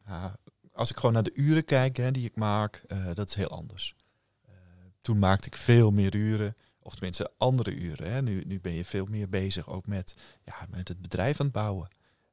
ja, 0.06 0.36
als 0.72 0.90
ik 0.90 0.96
gewoon 0.96 1.12
naar 1.12 1.22
de 1.22 1.34
uren 1.34 1.64
kijk 1.64 1.96
hè, 1.96 2.10
die 2.10 2.24
ik 2.24 2.36
maak, 2.36 2.82
eh, 2.86 3.10
dat 3.14 3.28
is 3.28 3.34
heel 3.34 3.48
anders. 3.48 3.94
Eh, 4.42 4.52
toen 5.00 5.18
maakte 5.18 5.46
ik 5.46 5.56
veel 5.56 5.90
meer 5.90 6.14
uren, 6.14 6.56
of 6.78 6.92
tenminste 6.92 7.30
andere 7.38 7.74
uren. 7.74 8.12
Hè. 8.12 8.22
Nu, 8.22 8.42
nu 8.46 8.60
ben 8.60 8.72
je 8.72 8.84
veel 8.84 9.06
meer 9.06 9.28
bezig 9.28 9.68
ook 9.68 9.86
met, 9.86 10.14
ja, 10.42 10.66
met 10.70 10.88
het 10.88 11.00
bedrijf 11.00 11.40
aan 11.40 11.46
het 11.46 11.54
bouwen. 11.54 11.88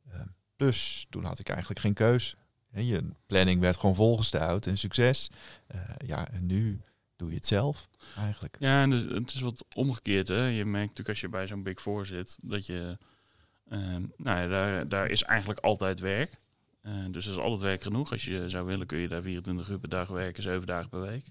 Eh, 0.09 0.21
dus 0.55 1.07
toen 1.09 1.23
had 1.23 1.39
ik 1.39 1.49
eigenlijk 1.49 1.79
geen 1.79 1.93
keus. 1.93 2.35
Hè, 2.69 2.81
je 2.81 3.09
planning 3.25 3.59
werd 3.59 3.77
gewoon 3.77 3.95
volgestouwd 3.95 4.65
en 4.65 4.77
succes. 4.77 5.29
Eh, 5.67 5.79
ja, 6.05 6.29
en 6.31 6.45
nu 6.45 6.81
doe 7.21 7.29
je 7.29 7.35
het 7.35 7.47
zelf 7.47 7.89
eigenlijk. 8.17 8.55
Ja, 8.59 8.81
en 8.81 8.89
dus 8.89 9.01
het 9.01 9.33
is 9.33 9.41
wat 9.41 9.65
omgekeerd. 9.75 10.27
Hè? 10.27 10.45
Je 10.45 10.65
merkt 10.65 10.89
natuurlijk 10.89 11.09
als 11.09 11.21
je 11.21 11.29
bij 11.29 11.47
zo'n 11.47 11.63
Big 11.63 11.81
Four 11.81 12.05
zit, 12.05 12.37
dat 12.43 12.65
je... 12.65 12.97
ehm, 13.69 14.05
nou 14.17 14.39
ja, 14.39 14.47
daar, 14.47 14.87
daar 14.87 15.09
is 15.09 15.23
eigenlijk 15.23 15.59
altijd 15.59 15.99
werk. 15.99 16.39
Eh, 16.81 16.93
dus 17.11 17.25
er 17.25 17.31
is 17.31 17.37
altijd 17.37 17.61
werk 17.61 17.81
genoeg. 17.81 18.11
Als 18.11 18.25
je 18.25 18.49
zou 18.49 18.65
willen 18.65 18.87
kun 18.87 18.97
je 18.97 19.07
daar 19.07 19.21
24 19.21 19.69
uur 19.69 19.79
per 19.79 19.89
dag 19.89 20.07
werken, 20.07 20.43
7 20.43 20.67
dagen 20.67 20.89
per 20.89 21.01
week. 21.01 21.25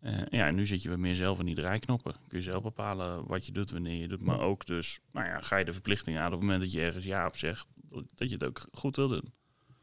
Eh, 0.00 0.26
ja, 0.30 0.46
en 0.46 0.54
nu 0.54 0.66
zit 0.66 0.82
je 0.82 0.88
wat 0.88 0.98
meer 0.98 1.16
zelf 1.16 1.38
in 1.38 1.46
die 1.46 1.54
draaiknoppen. 1.54 2.14
Kun 2.28 2.38
je 2.38 2.44
zelf 2.44 2.62
bepalen 2.62 3.26
wat 3.26 3.46
je 3.46 3.52
doet, 3.52 3.70
wanneer 3.70 4.00
je 4.00 4.08
doet. 4.08 4.20
Maar 4.20 4.40
ook 4.40 4.66
dus, 4.66 5.00
nou 5.12 5.26
ja, 5.26 5.40
ga 5.40 5.56
je 5.56 5.64
de 5.64 5.72
verplichting 5.72 6.18
aan 6.18 6.26
op 6.26 6.32
het 6.32 6.40
moment 6.40 6.60
dat 6.60 6.72
je 6.72 6.80
ergens 6.80 7.04
ja 7.04 7.26
op 7.26 7.36
zegt, 7.36 7.68
dat, 7.90 8.04
dat 8.14 8.28
je 8.28 8.34
het 8.34 8.44
ook 8.44 8.66
goed 8.72 8.96
wil 8.96 9.08
doen. 9.08 9.32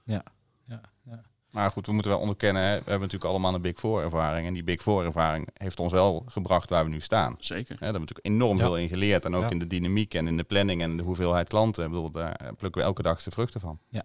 ja, 0.03 0.23
ja, 0.65 0.81
ja. 1.03 1.23
Maar 1.51 1.71
goed, 1.71 1.85
we 1.85 1.93
moeten 1.93 2.11
wel 2.11 2.19
onderkennen, 2.19 2.61
hè, 2.61 2.69
we 2.69 2.75
hebben 2.75 2.99
natuurlijk 2.99 3.31
allemaal 3.31 3.53
een 3.53 3.61
Big 3.61 3.79
Four 3.79 4.01
ervaring. 4.03 4.47
En 4.47 4.53
die 4.53 4.63
Big 4.63 4.81
Four 4.81 5.05
ervaring 5.05 5.47
heeft 5.53 5.79
ons 5.79 5.91
wel 5.91 6.23
gebracht 6.27 6.69
waar 6.69 6.83
we 6.83 6.89
nu 6.89 6.99
staan. 6.99 7.35
Zeker. 7.39 7.55
Hè, 7.55 7.63
daar 7.79 7.91
hebben 7.91 7.93
we 7.93 7.99
natuurlijk 7.99 8.27
enorm 8.27 8.57
Ja. 8.57 8.63
veel 8.63 8.77
in 8.77 8.87
geleerd. 8.87 9.25
En 9.25 9.35
ook 9.35 9.41
Ja. 9.43 9.49
in 9.49 9.59
de 9.59 9.67
dynamiek 9.67 10.13
en 10.13 10.27
in 10.27 10.37
de 10.37 10.43
planning 10.43 10.81
en 10.81 10.97
de 10.97 11.03
hoeveelheid 11.03 11.47
klanten. 11.47 11.83
Ik 11.83 11.89
bedoel, 11.89 12.11
daar 12.11 12.53
plukken 12.57 12.81
we 12.81 12.87
elke 12.87 13.01
dag 13.01 13.23
de 13.23 13.31
vruchten 13.31 13.59
van. 13.59 13.79
Ja, 13.89 14.03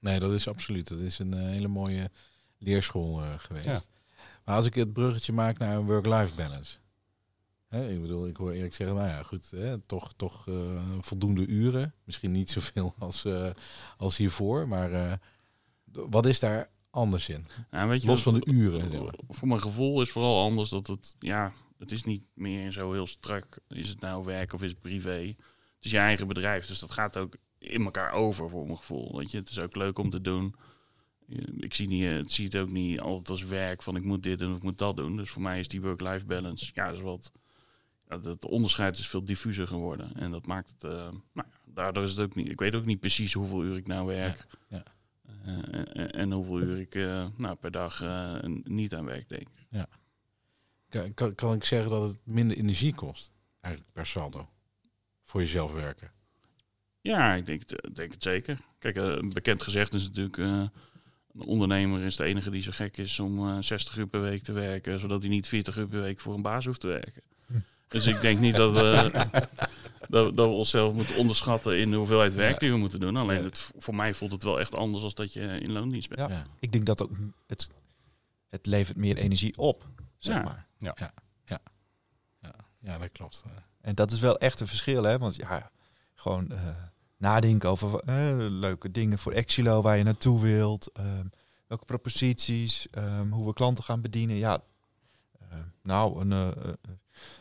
nee, 0.00 0.18
dat 0.20 0.32
is 0.32 0.48
absoluut. 0.48 0.88
Dat 0.88 0.98
is 0.98 1.18
een 1.18 1.34
eh, 1.34 1.40
hele 1.40 1.68
mooie 1.68 2.10
leerschool 2.58 3.20
eh, 3.22 3.28
geweest. 3.36 3.66
Ja. 3.66 3.80
Maar 4.44 4.56
als 4.56 4.66
ik 4.66 4.74
het 4.74 4.92
bruggetje 4.92 5.32
maak 5.32 5.58
naar 5.58 5.76
een 5.76 5.86
work-life 5.86 6.34
balance. 6.34 6.76
Hè, 7.68 7.88
ik 7.90 8.00
bedoel, 8.00 8.26
ik 8.26 8.36
hoor 8.36 8.52
Erik 8.52 8.74
zeggen, 8.74 8.96
nou 8.96 9.08
ja, 9.08 9.22
goed, 9.22 9.50
hè, 9.50 9.78
toch, 9.78 10.12
toch 10.16 10.48
eh, 10.48 10.54
voldoende 11.00 11.46
uren. 11.46 11.94
Misschien 12.04 12.32
niet 12.32 12.50
zoveel 12.50 12.94
als, 12.98 13.24
eh, 13.24 13.50
als 13.96 14.16
hiervoor, 14.16 14.68
maar 14.68 14.92
eh, 14.92 15.12
wat 15.92 16.26
is 16.26 16.40
daar 16.40 16.70
anders 16.90 17.28
in? 17.28 17.46
Nou, 17.70 17.88
weet 17.88 18.02
je 18.02 18.08
Los 18.08 18.22
van 18.22 18.34
de 18.34 18.46
uren. 18.50 18.90
zeg 18.90 19.00
maar. 19.00 19.14
Voor 19.28 19.48
mijn 19.48 19.60
gevoel 19.60 20.02
is 20.02 20.10
vooral 20.10 20.42
anders 20.42 20.70
dat 20.70 20.86
het, 20.86 21.14
ja, 21.18 21.52
het 21.78 21.92
is 21.92 22.04
niet 22.04 22.22
meer 22.34 22.72
zo 22.72 22.92
heel 22.92 23.06
strak. 23.06 23.58
Is 23.68 23.88
het 23.88 24.00
nou 24.00 24.24
werk 24.24 24.52
of 24.52 24.62
is 24.62 24.70
het 24.70 24.80
privé? 24.80 25.34
Het 25.76 25.84
is 25.84 25.90
je 25.90 25.98
eigen 25.98 26.26
bedrijf, 26.26 26.66
dus 26.66 26.78
dat 26.78 26.90
gaat 26.90 27.18
ook 27.18 27.36
in 27.58 27.84
elkaar 27.84 28.12
over 28.12 28.50
voor 28.50 28.64
mijn 28.64 28.76
gevoel. 28.78 29.16
Weet 29.18 29.30
je, 29.30 29.38
het 29.38 29.50
is 29.50 29.60
ook 29.60 29.76
leuk 29.76 29.98
om 29.98 30.10
te 30.10 30.20
doen. 30.20 30.54
Ik 31.56 31.74
zie, 31.74 31.88
niet, 31.88 32.04
het 32.04 32.32
zie 32.32 32.44
het 32.44 32.56
ook 32.56 32.70
niet 32.70 33.00
altijd 33.00 33.30
als 33.30 33.44
werk 33.44 33.82
van 33.82 33.96
ik 33.96 34.04
moet 34.04 34.22
dit 34.22 34.40
en 34.40 34.50
of 34.50 34.56
ik 34.56 34.62
moet 34.62 34.78
dat 34.78 34.96
doen. 34.96 35.16
Dus 35.16 35.30
voor 35.30 35.42
mij 35.42 35.58
is 35.60 35.68
die 35.68 35.80
work-life 35.80 36.26
balance, 36.26 36.70
ja, 36.74 36.86
dat 36.86 36.94
is 36.94 37.00
wat. 37.00 37.32
Het 38.08 38.46
onderscheid 38.46 38.98
is 38.98 39.08
veel 39.08 39.24
diffuser 39.24 39.66
geworden. 39.66 40.14
En 40.14 40.30
dat 40.30 40.46
maakt 40.46 40.70
het, 40.70 40.84
eh, 40.84 41.08
nou, 41.32 41.48
daardoor 41.64 42.02
is 42.02 42.10
het 42.10 42.20
ook 42.20 42.34
niet. 42.34 42.48
Ik 42.48 42.58
weet 42.60 42.74
ook 42.74 42.84
niet 42.84 43.00
precies 43.00 43.32
hoeveel 43.32 43.62
uur 43.62 43.76
ik 43.76 43.86
nou 43.86 44.06
werk. 44.06 44.46
ja. 44.68 44.82
En, 45.44 46.10
en 46.12 46.32
hoeveel 46.32 46.60
uur 46.60 46.78
ik 46.78 46.94
eh, 46.94 47.26
nou, 47.36 47.54
per 47.56 47.70
dag 47.70 48.02
eh, 48.02 48.34
niet 48.64 48.94
aan 48.94 49.04
werk 49.04 49.28
denk. 49.28 49.48
Kan, 50.88 51.14
kan, 51.14 51.34
kan 51.34 51.54
ik 51.54 51.64
zeggen 51.64 51.90
dat 51.90 52.02
het 52.08 52.20
minder 52.24 52.56
energie 52.56 52.94
kost, 52.94 53.32
eigenlijk 53.60 53.92
per 53.94 54.06
saldo, 54.06 54.48
voor 55.22 55.40
jezelf 55.40 55.72
werken? 55.72 56.10
Ja, 57.00 57.34
ik 57.34 57.46
denk, 57.46 57.62
het- 57.66 57.94
denk 57.94 58.12
het 58.12 58.22
zeker. 58.22 58.58
Kijk, 58.78 58.96
eh, 58.96 59.04
een 59.04 59.32
bekend 59.32 59.62
gezegd 59.62 59.94
is 59.94 60.02
natuurlijk... 60.02 60.38
eh, 60.38 60.44
een 60.46 61.44
ondernemer 61.46 62.00
is 62.02 62.16
de 62.16 62.24
enige 62.24 62.50
die 62.50 62.62
zo 62.62 62.70
gek 62.74 62.96
is 62.96 63.20
om 63.20 63.48
eh 63.48 63.56
60 63.60 63.96
uur 63.96 64.06
per 64.06 64.20
week 64.20 64.42
te 64.42 64.52
werken... 64.52 64.98
zodat 64.98 65.20
hij 65.22 65.30
niet 65.30 65.48
40 65.48 65.76
uur 65.76 65.88
per 65.88 66.00
week 66.00 66.20
voor 66.20 66.34
een 66.34 66.42
baas 66.42 66.64
hoeft 66.64 66.80
te 66.80 66.86
werken. 66.86 67.22
Hm. 67.46 67.58
Dus 67.88 68.06
ik 68.06 68.20
denk 68.20 68.38
niet 68.40 68.54
dat, 68.56 68.74
dat, 70.12 70.36
dat 70.36 70.48
we 70.48 70.54
onszelf 70.54 70.92
moeten 70.94 71.16
onderschatten 71.16 71.78
in 71.78 71.90
de 71.90 71.96
hoeveelheid 71.96 72.34
werk 72.34 72.52
Ja. 72.52 72.58
die 72.58 72.70
we 72.70 72.76
moeten 72.76 73.00
doen. 73.00 73.16
Alleen 73.16 73.38
Ja. 73.38 73.44
het, 73.44 73.70
voor 73.78 73.94
mij 73.94 74.14
voelt 74.14 74.32
het 74.32 74.42
wel 74.42 74.60
echt 74.60 74.74
anders 74.76 75.04
als 75.04 75.14
dat 75.14 75.32
je 75.32 75.40
in 75.40 75.72
loondienst 75.72 76.08
bent. 76.08 76.20
Ja. 76.30 76.36
Ja. 76.36 76.46
Ik 76.60 76.72
denk 76.72 76.86
dat 76.86 77.02
ook 77.02 77.10
het, 77.46 77.68
het 78.48 78.66
levert 78.66 78.96
meer 78.96 79.16
energie 79.16 79.56
op, 79.58 79.88
zeg 80.18 80.36
Ja. 80.36 80.42
maar. 80.42 80.66
Ja. 80.78 80.94
Ja. 81.44 81.58
Ja. 82.80 82.98
dat 82.98 83.12
klopt. 83.12 83.42
En 83.80 83.94
dat 83.94 84.10
is 84.10 84.20
wel 84.20 84.38
echt 84.38 84.60
een 84.60 84.66
verschil, 84.66 85.02
hè? 85.02 85.18
Want 85.18 85.36
ja, 85.36 85.70
gewoon 86.14 86.50
eh, 86.52 86.68
nadenken 87.16 87.68
over 87.70 88.00
eh, 88.00 88.34
leuke 88.38 88.90
dingen 88.90 89.18
voor 89.18 89.32
Exilo 89.32 89.82
waar 89.82 89.96
je 89.98 90.04
naartoe 90.04 90.40
wilt. 90.40 90.90
ehm, 90.92 91.26
welke 91.66 91.84
proposities, 91.84 92.88
ehm, 92.90 93.30
hoe 93.30 93.46
we 93.46 93.52
klanten 93.52 93.84
gaan 93.84 94.00
bedienen. 94.00 94.36
Ja, 94.36 94.62
eh, 95.38 95.58
nou, 95.82 96.20
een, 96.20 96.32
eh, 96.32 96.48
eh, 96.48 96.72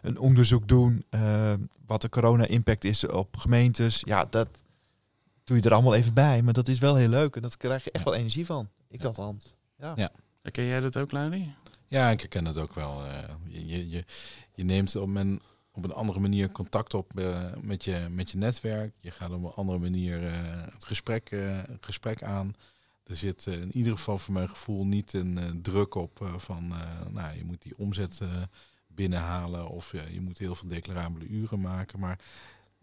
een 0.02 0.18
onderzoek 0.20 0.68
doen 0.68 1.06
eh, 1.10 1.54
wat 1.86 2.02
de 2.02 2.10
corona-impact 2.10 2.84
is 2.84 3.08
op 3.08 3.38
gemeentes. 3.38 4.02
Ja, 4.06 4.26
dat 4.26 4.48
doe 5.44 5.58
je 5.58 5.64
er 5.64 5.74
allemaal 5.74 5.96
even 5.96 6.14
bij. 6.14 6.42
Maar 6.42 6.54
dat 6.54 6.68
is 6.68 6.80
wel 6.80 6.96
heel 6.96 7.10
leuk 7.10 7.36
en 7.36 7.42
dat 7.42 7.58
krijg 7.58 7.84
je 7.84 7.92
echt 7.92 8.04
Ja. 8.04 8.10
wel 8.10 8.20
energie 8.20 8.46
van. 8.46 8.70
Ik 8.90 9.02
Ja. 9.02 9.08
althans. 9.08 9.56
Ja. 9.78 9.94
Ja. 9.96 10.12
Ken 10.52 10.66
jij 10.66 10.80
dat 10.80 10.98
ook, 10.98 11.12
Luidi? 11.12 11.54
Ja, 11.88 12.10
ik 12.10 12.20
herken 12.20 12.46
het 12.46 12.58
ook 12.58 12.74
wel. 12.76 13.04
eh, 13.06 13.18
je, 13.48 13.66
je, 13.68 13.90
je, 13.90 14.06
je 14.54 14.64
neemt 14.64 14.96
op 14.96 15.16
een, 15.16 15.42
op 15.72 15.84
een 15.84 15.94
andere 15.94 16.20
manier 16.20 16.52
contact 16.52 16.94
op 16.94 17.20
eh, 17.20 17.40
met, 17.62 17.84
je, 17.84 18.08
met 18.12 18.32
je 18.32 18.38
netwerk. 18.38 18.94
Je 19.00 19.12
gaat 19.12 19.32
op 19.32 19.44
een 19.44 19.52
andere 19.56 19.80
manier 19.80 20.24
eh, 20.28 20.32
het 20.74 20.86
gesprek, 20.86 21.30
eh, 21.32 21.40
het 21.68 21.86
gesprek 21.86 22.24
aan. 22.24 22.54
Er 23.04 23.16
zit 23.16 23.46
in 23.46 23.72
ieder 23.78 23.92
geval 23.98 24.18
voor 24.18 24.34
mijn 24.34 24.50
gevoel 24.50 24.86
niet 24.86 25.14
een 25.14 25.38
eh, 25.38 25.44
druk 25.62 25.96
op 25.96 26.22
eh, 26.22 26.34
van 26.38 26.72
eh, 26.72 27.08
nou, 27.10 27.38
je 27.38 27.46
moet 27.46 27.62
die 27.62 27.78
omzet 27.78 28.20
eh, 28.22 28.28
binnenhalen 29.02 29.68
of 29.68 29.94
eh, 29.94 30.14
je 30.14 30.22
moet 30.22 30.38
heel 30.38 30.56
veel 30.56 30.70
declarabele 30.70 31.26
uren 31.26 31.60
maken. 31.60 32.00
Maar 32.00 32.20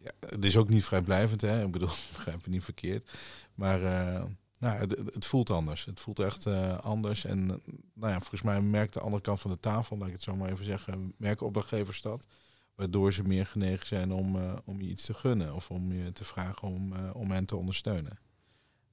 ja, 0.03 0.11
het 0.21 0.45
is 0.45 0.57
ook 0.57 0.69
niet 0.69 0.85
vrijblijvend, 0.85 1.41
hè? 1.41 1.65
Ik 1.65 1.71
bedoel, 1.71 1.89
begrijp 2.17 2.47
me 2.47 2.53
niet 2.53 2.65
verkeerd. 2.65 3.11
Maar 3.55 3.83
eh, 3.83 4.25
nou, 4.59 4.79
het, 4.79 4.91
het 4.91 5.27
voelt 5.27 5.51
anders. 5.51 5.85
Het 5.85 6.01
voelt 6.01 6.19
echt 6.19 6.47
eh, 6.47 6.79
anders. 6.79 7.25
En 7.25 7.47
nou 7.93 8.13
ja, 8.13 8.19
volgens 8.19 8.43
mij 8.43 8.61
merkt 8.61 8.93
de 8.93 9.01
andere 9.01 9.23
kant 9.23 9.41
van 9.41 9.51
de 9.51 9.61
tafel, 9.61 9.99
laat 9.99 10.07
ik 10.07 10.13
het 10.13 10.23
zo 10.23 10.37
maar 10.37 10.51
even 10.51 10.65
zeggen, 10.65 11.15
merken 11.17 11.47
opdrachtgevers 11.47 12.03
dat. 12.03 12.27
Waardoor 12.75 13.13
ze 13.13 13.23
meer 13.23 13.47
genegen 13.47 13.87
zijn 13.87 14.13
om, 14.13 14.37
eh, 14.37 14.53
om 14.65 14.81
je 14.81 14.89
iets 14.89 15.05
te 15.05 15.15
gunnen 15.15 15.55
of 15.55 15.71
om 15.71 15.93
je 15.93 16.13
te 16.13 16.25
vragen 16.25 16.69
om, 16.69 16.93
om 17.13 17.31
hen 17.31 17.45
te 17.45 17.57
ondersteunen. 17.57 18.19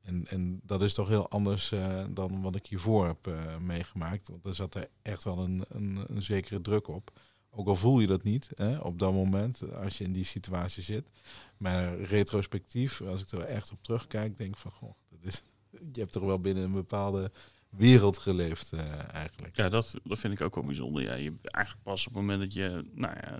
En, 0.06 0.28
en 0.28 0.62
dat 0.64 0.82
is 0.82 0.94
toch 0.94 1.08
heel 1.08 1.30
anders 1.30 1.72
eh, 1.72 2.04
dan 2.10 2.42
wat 2.42 2.56
ik 2.56 2.66
hiervoor 2.66 3.06
heb 3.06 3.28
eh, 3.28 3.58
meegemaakt. 3.58 4.28
Want 4.28 4.46
er 4.46 4.56
zat 4.56 4.76
er 4.76 4.88
echt 5.02 5.24
wel 5.24 5.38
een, 5.38 5.64
een, 5.68 6.04
een 6.08 6.24
zekere 6.24 6.62
druk 6.62 6.88
op. 6.88 7.12
Ook 7.50 7.68
al 7.68 7.76
voel 7.76 8.00
je 8.00 8.08
dat 8.08 8.24
niet 8.24 8.50
hè, 8.56 8.78
op 8.78 9.00
dat 9.00 9.14
moment, 9.14 9.74
als 9.74 9.98
je 9.98 10.04
in 10.04 10.12
die 10.12 10.24
situatie 10.24 10.84
zit. 10.84 11.10
Maar 11.58 12.00
retrospectief, 12.00 13.02
als 13.02 13.22
ik 13.22 13.32
er 13.32 13.40
echt 13.40 13.72
op 13.72 13.84
terugkijk, 13.84 14.38
denk 14.38 14.54
ik 14.54 14.60
van, 14.60 14.72
goh, 14.72 14.94
dat 15.10 15.20
is, 15.24 15.44
je 15.94 16.00
hebt 16.00 16.12
toch 16.12 16.24
wel 16.24 16.40
binnen 16.40 16.64
een 16.64 16.72
bepaalde 16.72 17.32
wereld 17.70 18.18
geleefd 18.18 18.74
eh, 18.74 19.14
eigenlijk. 19.14 19.56
Ja, 19.56 19.70
dat, 19.70 19.96
dat 20.04 20.20
vind 20.20 20.34
ik 20.34 20.42
ook 20.42 20.56
wel 20.56 20.64
bijzonder. 20.64 21.04
Ja, 21.04 21.14
je 21.14 21.34
eigenlijk 21.42 21.84
pas 21.84 22.08
op 22.08 22.14
het 22.14 22.22
moment 22.22 22.40
dat 22.40 22.54
je, 22.54 22.90
nou 22.94 23.16
ja, 23.16 23.40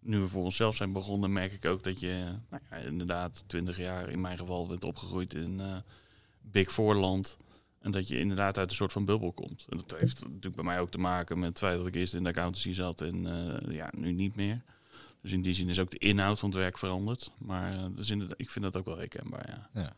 nu 0.00 0.18
we 0.18 0.28
voor 0.28 0.44
onszelf 0.44 0.76
zijn 0.76 0.92
begonnen, 0.92 1.32
merk 1.32 1.52
ik 1.52 1.64
ook 1.64 1.82
dat 1.84 2.00
je, 2.00 2.34
nou 2.48 2.62
ja, 2.70 2.76
inderdaad, 2.76 3.44
20 3.46 3.76
jaar 3.76 4.08
in 4.08 4.20
mijn 4.20 4.38
geval 4.38 4.66
bent 4.66 4.84
opgegroeid 4.84 5.34
in 5.34 5.60
eh, 5.60 5.76
Big 6.40 6.72
Four 6.72 6.94
land. 6.94 7.38
En 7.80 7.90
dat 7.90 8.08
je 8.08 8.18
inderdaad 8.18 8.58
uit 8.58 8.70
een 8.70 8.76
soort 8.76 8.92
van 8.92 9.04
bubbel 9.04 9.32
komt. 9.32 9.66
En 9.68 9.76
dat 9.76 10.00
heeft 10.00 10.20
natuurlijk 10.22 10.54
bij 10.54 10.64
mij 10.64 10.80
ook 10.80 10.90
te 10.90 10.98
maken 10.98 11.38
met 11.38 11.48
het 11.48 11.58
feit 11.58 11.76
dat 11.76 11.86
ik 11.86 11.94
eerst 11.94 12.14
in 12.14 12.22
de 12.22 12.28
accountancy 12.28 12.72
zat 12.72 13.00
en 13.00 13.26
eh, 13.26 13.74
ja, 13.74 13.92
nu 13.96 14.12
niet 14.12 14.36
meer. 14.36 14.62
Dus 15.22 15.32
in 15.32 15.42
die 15.42 15.54
zin 15.54 15.68
is 15.68 15.78
ook 15.78 15.90
de 15.90 15.98
inhoud 15.98 16.38
van 16.38 16.48
het 16.48 16.58
werk 16.58 16.78
veranderd. 16.78 17.32
Maar 17.38 17.72
eh, 17.72 17.84
dus 17.90 18.10
ik 18.36 18.50
vind 18.50 18.64
dat 18.64 18.76
ook 18.76 18.84
wel 18.84 18.98
herkenbaar, 18.98 19.68
ja. 19.74 19.96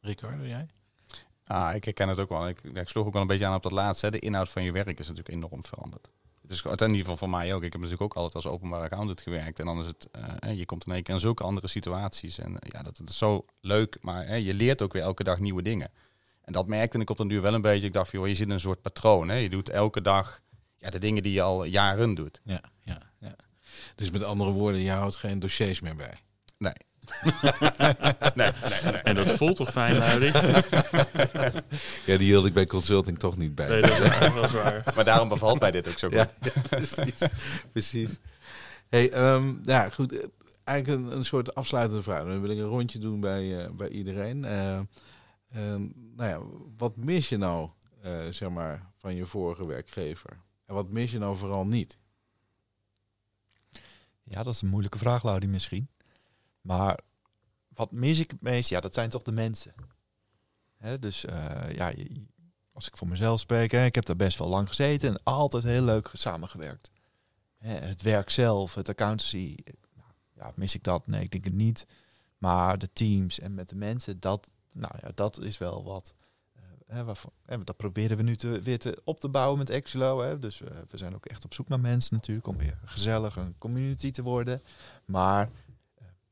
Ricardo, 0.00 0.46
jij? 0.46 0.66
Ah, 1.46 1.74
ik 1.74 1.84
herken 1.84 2.08
het 2.08 2.18
ook 2.18 2.28
wel. 2.28 2.48
Ik, 2.48 2.62
ik 2.62 2.88
sloeg 2.88 3.06
ook 3.06 3.12
wel 3.12 3.22
een 3.22 3.28
beetje 3.28 3.46
aan 3.46 3.54
op 3.54 3.62
dat 3.62 3.72
laatste. 3.72 4.06
hè. 4.06 4.12
De 4.12 4.18
inhoud 4.18 4.48
van 4.48 4.62
je 4.62 4.72
werk 4.72 4.98
is 4.98 5.08
natuurlijk 5.08 5.34
enorm 5.34 5.64
veranderd. 5.64 6.10
Het 6.48 6.54
is 6.54 6.62
in 6.62 6.80
ieder 6.80 6.96
geval 6.96 7.16
voor 7.16 7.30
mij 7.30 7.54
ook. 7.54 7.62
Ik 7.62 7.72
heb 7.72 7.80
natuurlijk 7.80 8.02
ook 8.02 8.14
altijd 8.14 8.34
als 8.34 8.46
openbaar 8.46 8.82
accountant 8.82 9.20
gewerkt. 9.20 9.58
En 9.58 9.66
dan 9.66 9.80
is 9.80 9.86
het, 9.86 10.08
eh, 10.10 10.58
je 10.58 10.64
komt 10.64 10.86
in 10.86 10.92
één 10.92 11.02
keer 11.02 11.14
in 11.14 11.20
zulke 11.20 11.42
andere 11.42 11.68
situaties. 11.68 12.38
En 12.38 12.58
eh, 12.58 12.70
ja, 12.72 12.82
dat, 12.82 12.96
dat 12.96 13.08
is 13.08 13.18
zo 13.18 13.44
leuk. 13.60 13.98
Maar 14.00 14.38
je 14.38 14.54
leert 14.54 14.82
ook 14.82 14.92
weer 14.92 15.02
elke 15.02 15.24
dag 15.24 15.38
nieuwe 15.38 15.62
dingen. 15.62 15.90
En 16.42 16.52
dat 16.52 16.66
merkte 16.66 16.98
ik 16.98 17.10
op 17.10 17.16
den 17.16 17.28
duur 17.28 17.42
wel 17.42 17.54
een 17.54 17.60
beetje. 17.60 17.86
Ik 17.86 17.92
dacht, 17.92 18.10
van, 18.10 18.18
joh, 18.18 18.28
je 18.28 18.34
zit 18.34 18.46
in 18.46 18.52
een 18.52 18.60
soort 18.60 18.82
patroon. 18.82 19.28
Hè. 19.28 19.36
Je 19.36 19.50
doet 19.50 19.68
elke 19.68 20.02
dag 20.02 20.40
ja, 20.78 20.90
de 20.90 20.98
dingen 20.98 21.22
die 21.22 21.32
je 21.32 21.42
al 21.42 21.64
jaren 21.64 22.14
doet. 22.14 22.40
Ja, 22.44 22.60
ja, 22.82 22.98
ja. 23.18 23.34
Dus 23.94 24.10
met 24.10 24.24
andere 24.24 24.50
woorden, 24.50 24.80
je 24.80 24.90
houdt 24.90 25.16
geen 25.16 25.38
dossiers 25.38 25.80
meer 25.80 25.96
bij. 25.96 26.14
Nee. 26.58 26.72
nee, 28.34 28.50
nee, 28.68 28.82
nee. 28.82 28.92
En 28.92 29.14
dat 29.14 29.30
voelt 29.30 29.56
toch 29.56 29.70
fijn, 29.70 29.96
Luidi? 29.96 30.32
Ja, 32.06 32.16
die 32.16 32.26
hield 32.26 32.46
ik 32.46 32.52
bij 32.54 32.66
consulting 32.66 33.18
toch 33.18 33.36
niet 33.36 33.54
bij. 33.54 33.68
Nee, 33.68 33.80
dat 33.80 33.90
is 33.90 33.98
waar. 33.98 34.34
Dat 34.34 34.44
is 34.46 34.52
waar. 34.52 34.82
Maar 34.94 35.04
daarom 35.04 35.28
bevalt 35.28 35.60
mij 35.60 35.70
dit 35.70 35.88
ook 35.88 35.98
zo 35.98 36.08
goed. 36.08 36.16
Ja, 36.42 36.60
precies. 36.68 37.14
precies. 37.72 38.18
Hey, 38.88 39.10
ehm, 39.12 39.54
ja, 39.62 39.88
goed. 39.88 40.18
eh, 40.18 40.26
Eigenlijk 40.64 41.06
een, 41.06 41.16
een 41.16 41.24
soort 41.24 41.54
afsluitende 41.54 42.02
vraag. 42.02 42.24
Dan 42.24 42.40
wil 42.40 42.50
ik 42.50 42.58
een 42.58 42.64
rondje 42.64 42.98
doen 42.98 43.20
bij, 43.20 43.64
eh, 43.64 43.70
bij 43.70 43.88
iedereen. 43.88 44.44
Eh, 44.44 44.78
ehm, 45.52 45.86
nou 46.16 46.28
ja, 46.30 46.40
wat 46.76 46.96
mis 46.96 47.28
je 47.28 47.36
nou, 47.36 47.70
eh, 48.02 48.12
zeg 48.30 48.50
maar, 48.50 48.90
van 48.98 49.14
je 49.14 49.26
vorige 49.26 49.66
werkgever? 49.66 50.30
En 50.66 50.74
wat 50.74 50.90
mis 50.90 51.10
je 51.12 51.18
nou 51.18 51.36
vooral 51.36 51.66
niet? 51.66 51.98
Ja, 54.22 54.42
dat 54.42 54.54
is 54.54 54.62
een 54.62 54.68
moeilijke 54.68 54.98
vraag, 54.98 55.22
Laudie, 55.24 55.48
misschien. 55.48 55.88
Maar 56.66 56.98
wat 57.68 57.90
mis 57.92 58.18
ik 58.18 58.30
het 58.30 58.40
meest? 58.40 58.68
Ja, 58.68 58.80
dat 58.80 58.94
zijn 58.94 59.10
toch 59.10 59.22
de 59.22 59.32
mensen. 59.32 59.74
Hè, 60.76 60.98
dus 60.98 61.24
eh, 61.24 61.74
ja, 61.74 61.92
als 62.72 62.86
ik 62.88 62.96
voor 62.96 63.08
mezelf 63.08 63.40
spreek, 63.40 63.70
hè, 63.70 63.84
ik 63.84 63.94
heb 63.94 64.04
daar 64.04 64.16
best 64.16 64.38
wel 64.38 64.48
lang 64.48 64.68
gezeten 64.68 65.08
en 65.08 65.20
altijd 65.22 65.62
heel 65.62 65.82
leuk 65.82 66.10
samengewerkt. 66.12 66.90
Hè, 67.56 67.74
het 67.74 68.02
werk 68.02 68.30
zelf, 68.30 68.74
het 68.74 68.88
accountancy, 68.88 69.54
eh, 69.64 69.72
nou, 69.94 70.08
ja, 70.34 70.52
mis 70.54 70.74
ik 70.74 70.82
dat? 70.82 71.06
Nee, 71.06 71.22
ik 71.22 71.30
denk 71.30 71.44
het 71.44 71.54
niet. 71.54 71.86
Maar 72.38 72.78
de 72.78 72.92
teams 72.92 73.38
en 73.38 73.54
met 73.54 73.68
de 73.68 73.76
mensen, 73.76 74.20
dat, 74.20 74.50
nou 74.72 74.94
ja, 75.00 75.10
dat 75.14 75.40
is 75.40 75.58
wel 75.58 75.84
wat. 75.84 76.14
eh, 76.54 76.62
hè, 76.86 77.04
waarvan, 77.04 77.32
hè, 77.44 77.64
dat 77.64 77.76
proberen 77.76 78.16
we 78.16 78.22
nu 78.22 78.36
te, 78.36 78.60
weer 78.60 78.78
te, 78.78 79.00
op 79.04 79.20
te 79.20 79.28
bouwen 79.28 79.58
met 79.58 79.70
Exilo. 79.70 80.38
Dus 80.38 80.58
we 80.58 80.98
zijn 80.98 81.14
ook 81.14 81.26
echt 81.26 81.44
op 81.44 81.54
zoek 81.54 81.68
naar 81.68 81.80
mensen 81.80 82.14
natuurlijk, 82.14 82.46
om 82.46 82.56
weer 82.56 82.78
gezellig 82.84 83.36
een 83.36 83.58
community 83.58 84.10
te 84.10 84.22
worden. 84.22 84.62
Maar 85.04 85.50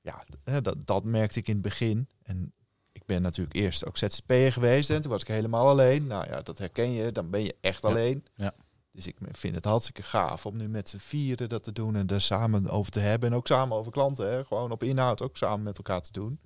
ja, 0.05 0.25
dat, 0.61 0.87
dat 0.87 1.05
merkte 1.05 1.39
ik 1.39 1.49
in 1.49 1.55
het 1.55 1.63
begin. 1.63 2.09
En 2.23 2.53
ik 2.93 3.05
ben 3.07 3.23
natuurlijk 3.23 3.57
eerst 3.57 3.87
ook 3.87 3.97
ZZP'er 3.97 4.53
geweest 4.53 4.91
en 4.91 5.01
toen 5.01 5.11
was 5.11 5.21
ik 5.21 5.29
helemaal 5.29 5.69
alleen. 5.69 6.07
Nou 6.07 6.27
ja, 6.27 6.43
dat 6.43 6.59
herken 6.59 6.91
je, 6.91 7.13
dan 7.13 7.31
ben 7.31 7.43
je 7.43 7.57
echt 7.61 7.85
alleen. 7.85 8.25
ja. 8.35 8.55
Dus 8.93 9.07
ik 9.07 9.17
vind 9.33 9.55
het 9.55 9.65
hartstikke 9.65 10.03
gaaf 10.03 10.47
om 10.47 10.57
nu 10.57 10.69
met 10.69 10.89
z'n 10.89 10.97
vieren 10.97 11.49
dat 11.49 11.63
te 11.63 11.73
doen 11.73 11.97
en 11.97 12.07
er 12.07 12.21
samen 12.21 12.69
over 12.69 12.93
te 12.93 13.01
hebben. 13.01 13.31
En 13.31 13.37
ook 13.37 13.47
samen 13.47 13.77
over 13.77 13.93
klanten, 13.93 14.33
hè. 14.33 14.45
gewoon 14.45 14.71
op 14.71 14.83
inhoud 14.83 15.23
ook 15.23 15.37
samen 15.37 15.63
met 15.63 15.77
elkaar 15.77 16.01
te 16.01 16.13
doen. 16.13 16.41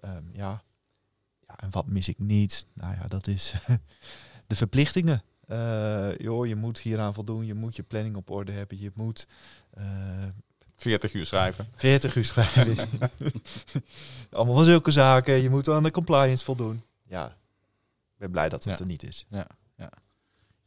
Ehm, 0.00 0.24
ja. 0.32 0.62
ja, 1.46 1.56
en 1.56 1.70
wat 1.70 1.86
mis 1.86 2.08
ik 2.08 2.18
niet? 2.18 2.66
Nou 2.72 2.94
ja, 2.94 3.06
dat 3.08 3.26
is 3.26 3.54
de 4.46 4.56
verplichtingen. 4.56 5.22
Eh, 5.46 6.16
joh, 6.16 6.46
je 6.46 6.56
moet 6.56 6.78
hieraan 6.78 7.14
voldoen, 7.14 7.46
je 7.46 7.54
moet 7.54 7.76
je 7.76 7.82
planning 7.82 8.16
op 8.16 8.30
orde 8.30 8.52
hebben, 8.52 8.80
je 8.80 8.90
moet 8.94 9.26
eh, 9.70 10.24
40 10.84 11.12
uur 11.12 11.26
schrijven. 11.26 11.68
40 11.76 12.16
uur 12.16 12.24
schrijven. 12.24 12.76
Allemaal 14.30 14.54
van 14.54 14.64
zulke 14.64 14.90
zaken. 14.90 15.34
Je 15.42 15.50
moet 15.50 15.68
aan 15.68 15.82
de 15.82 15.90
compliance 15.90 16.44
voldoen. 16.44 16.82
Ja, 17.08 17.26
ik 17.26 18.18
ben 18.18 18.30
blij 18.30 18.48
dat 18.48 18.64
het 18.64 18.78
Ja. 18.78 18.84
er 18.84 18.90
niet 18.90 19.02
is. 19.02 19.26
Ja, 19.30 19.46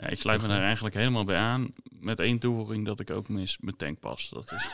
ik 0.09 0.19
sluit 0.19 0.41
me 0.41 0.47
daar 0.47 0.61
eigenlijk 0.61 0.95
helemaal 0.95 1.23
bij 1.23 1.37
aan. 1.37 1.67
Met 1.89 2.19
één 2.19 2.39
toevoeging 2.39 2.85
dat 2.85 2.99
ik 2.99 3.09
ook 3.11 3.29
mis 3.29 3.57
mijn 3.61 3.75
tankpas. 3.75 4.29
Dat 4.29 4.51
is, 4.51 4.69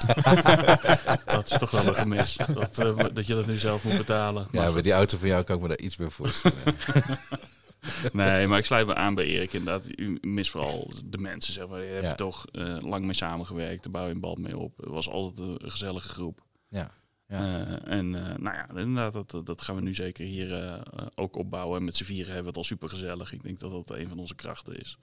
dat 1.25 1.51
is 1.51 1.57
toch 1.57 1.71
wel 1.71 1.87
een 1.87 1.95
gemis. 1.95 2.35
Dat, 2.53 2.79
eh, 2.79 3.05
dat 3.13 3.27
je 3.27 3.35
dat 3.35 3.45
nu 3.47 3.57
zelf 3.57 3.83
moet 3.83 3.97
betalen. 3.97 4.47
Ja, 4.51 4.61
Maar 4.61 4.73
bij 4.73 4.81
die 4.81 4.91
auto 4.91 5.17
van 5.17 5.27
jou 5.27 5.43
kan 5.43 5.55
ik 5.55 5.61
me 5.61 5.67
daar 5.67 5.77
iets 5.79 5.97
meer 5.97 6.11
voorstellen. 6.11 6.57
Nee, 8.13 8.47
maar 8.47 8.57
ik 8.57 8.65
sluit 8.65 8.87
me 8.87 8.95
aan 8.95 9.15
bij 9.15 9.25
Erik 9.25 9.53
inderdaad. 9.53 9.87
U 9.99 10.17
mist 10.21 10.49
vooral 10.51 10.91
de 11.05 11.17
mensen, 11.17 11.53
zeg 11.53 11.67
maar. 11.67 11.81
Je 11.83 11.91
hebt 11.91 12.03
Ja. 12.03 12.15
toch 12.15 12.47
eh, 12.47 12.77
lang 12.81 13.05
mee 13.05 13.13
samengewerkt. 13.13 13.83
Daar 13.83 13.91
bouw 13.91 14.05
je 14.05 14.11
een 14.13 14.19
bal 14.19 14.35
mee 14.35 14.57
op. 14.57 14.77
Het 14.77 14.89
was 14.89 15.09
altijd 15.09 15.39
een 15.61 15.71
gezellige 15.71 16.09
groep. 16.09 16.43
Ja, 16.69 16.91
ja. 17.27 17.65
Eh, 17.65 17.93
en 17.97 18.15
eh, 18.15 18.37
nou 18.37 18.55
ja, 18.55 18.69
inderdaad, 18.69 19.29
dat, 19.31 19.45
dat 19.45 19.61
gaan 19.61 19.75
we 19.75 19.81
nu 19.81 19.93
zeker 19.93 20.25
hier 20.25 20.81
ook 21.15 21.35
opbouwen. 21.35 21.77
En 21.79 21.85
met 21.85 21.95
z'n 21.95 22.03
vieren 22.03 22.25
hebben 22.33 22.43
we 22.43 22.47
het 22.49 22.57
al 22.57 22.63
super 22.63 22.89
gezellig. 22.89 23.33
Ik 23.33 23.43
denk 23.43 23.59
dat 23.59 23.71
dat 23.71 23.97
een 23.97 24.07
van 24.07 24.19
onze 24.19 24.35
krachten 24.35 24.79
is. 24.79 24.97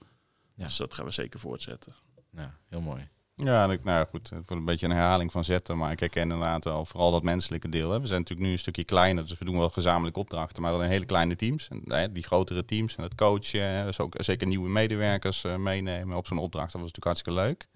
Ja. 0.55 0.63
Dus 0.65 0.77
dat 0.77 0.93
gaan 0.93 1.05
we 1.05 1.11
zeker 1.11 1.39
voortzetten. 1.39 1.95
ja, 2.31 2.57
heel 2.69 2.81
mooi. 2.81 3.09
Ja, 3.43 3.77
nou 3.83 4.05
goed, 4.07 4.29
wordt 4.29 4.49
een 4.49 4.65
beetje 4.65 4.85
een 4.85 4.91
herhaling 4.91 5.31
van 5.31 5.43
zetten, 5.43 5.77
maar 5.77 5.91
ik 5.91 5.99
herken 5.99 6.21
inderdaad 6.21 6.63
wel 6.63 6.85
vooral 6.85 7.11
dat 7.11 7.23
menselijke 7.23 7.69
deel. 7.69 7.91
Hè. 7.91 7.99
We 7.99 8.07
zijn 8.07 8.19
natuurlijk 8.19 8.47
nu 8.47 8.53
een 8.53 8.59
stukje 8.59 8.83
kleiner, 8.83 9.27
dus 9.27 9.39
we 9.39 9.45
doen 9.45 9.57
wel 9.57 9.69
gezamenlijke 9.69 10.19
opdrachten, 10.19 10.61
maar 10.61 10.71
wel 10.71 10.83
in 10.83 10.89
hele 10.89 11.05
kleine 11.05 11.35
teams. 11.35 11.67
En, 11.67 11.81
hè, 11.85 12.11
die 12.11 12.23
grotere 12.23 12.65
teams 12.65 12.95
en 12.95 13.03
het 13.03 13.15
coachen, 13.15 13.85
dus 13.85 13.99
ook 13.99 14.15
zeker 14.17 14.47
nieuwe 14.47 14.69
medewerkers 14.69 15.43
eh, 15.43 15.55
meenemen 15.55 16.17
op 16.17 16.27
zo'n 16.27 16.37
opdracht, 16.37 16.71
dat 16.71 16.81
was 16.81 16.91
natuurlijk 16.91 17.05
hartstikke 17.05 17.39
leuk. 17.39 17.67